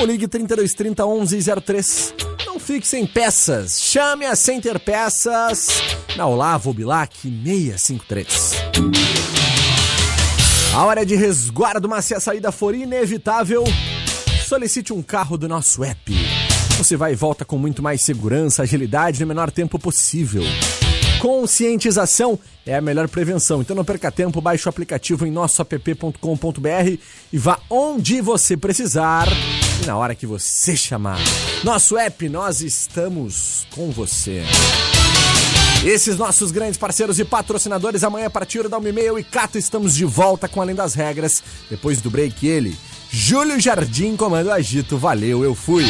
ou 0.00 0.04
ligue 0.04 0.26
3230 0.26 1.06
1103. 1.06 2.14
Não 2.46 2.58
fique 2.58 2.88
sem 2.88 3.06
peças, 3.06 3.80
chame 3.80 4.26
a 4.26 4.34
Center 4.34 4.80
Peças 4.80 5.68
na 6.16 6.26
Olavo 6.26 6.74
Bilac 6.74 7.16
653. 7.16 8.54
A 10.74 10.84
hora 10.84 11.06
de 11.06 11.14
resguardo, 11.14 11.88
mas 11.88 12.06
se 12.06 12.14
a 12.14 12.18
saída 12.18 12.50
for 12.50 12.74
inevitável, 12.74 13.62
solicite 14.46 14.92
um 14.92 15.02
carro 15.02 15.36
do 15.36 15.48
nosso 15.48 15.82
app. 15.84 16.12
Você 16.78 16.96
vai 16.96 17.12
e 17.12 17.16
volta 17.16 17.44
com 17.44 17.58
muito 17.58 17.82
mais 17.82 18.02
segurança, 18.02 18.62
agilidade 18.62 19.20
no 19.20 19.26
menor 19.26 19.50
tempo 19.50 19.78
possível. 19.78 20.42
Conscientização 21.20 22.38
é 22.66 22.74
a 22.74 22.80
melhor 22.80 23.08
prevenção. 23.08 23.60
Então 23.60 23.76
não 23.76 23.84
perca 23.84 24.10
tempo, 24.10 24.40
baixe 24.40 24.66
o 24.66 24.70
aplicativo 24.70 25.24
em 25.24 25.30
nossoapp.com.br 25.30 26.98
e 27.32 27.38
vá 27.38 27.60
onde 27.70 28.20
você 28.20 28.56
precisar 28.56 29.28
e 29.82 29.86
na 29.86 29.96
hora 29.96 30.14
que 30.14 30.26
você 30.26 30.76
chamar. 30.76 31.18
Nosso 31.62 31.96
app, 31.96 32.28
nós 32.28 32.60
estamos 32.60 33.66
com 33.70 33.90
você. 33.90 34.42
Esses 35.84 36.16
nossos 36.16 36.52
grandes 36.52 36.76
parceiros 36.76 37.18
e 37.18 37.24
patrocinadores, 37.24 38.04
amanhã 38.04 38.26
a 38.26 38.30
partir 38.30 38.68
da 38.68 38.78
1 38.78 39.18
e 39.18 39.24
Cato, 39.24 39.58
estamos 39.58 39.94
de 39.94 40.04
volta 40.04 40.48
com 40.48 40.60
Além 40.60 40.74
das 40.74 40.94
Regras. 40.94 41.42
Depois 41.68 42.00
do 42.00 42.10
break, 42.10 42.46
ele, 42.46 42.76
Júlio 43.14 43.60
Jardim, 43.60 44.16
comando 44.16 44.50
agito. 44.50 44.96
Valeu, 44.96 45.44
eu 45.44 45.54
fui. 45.54 45.84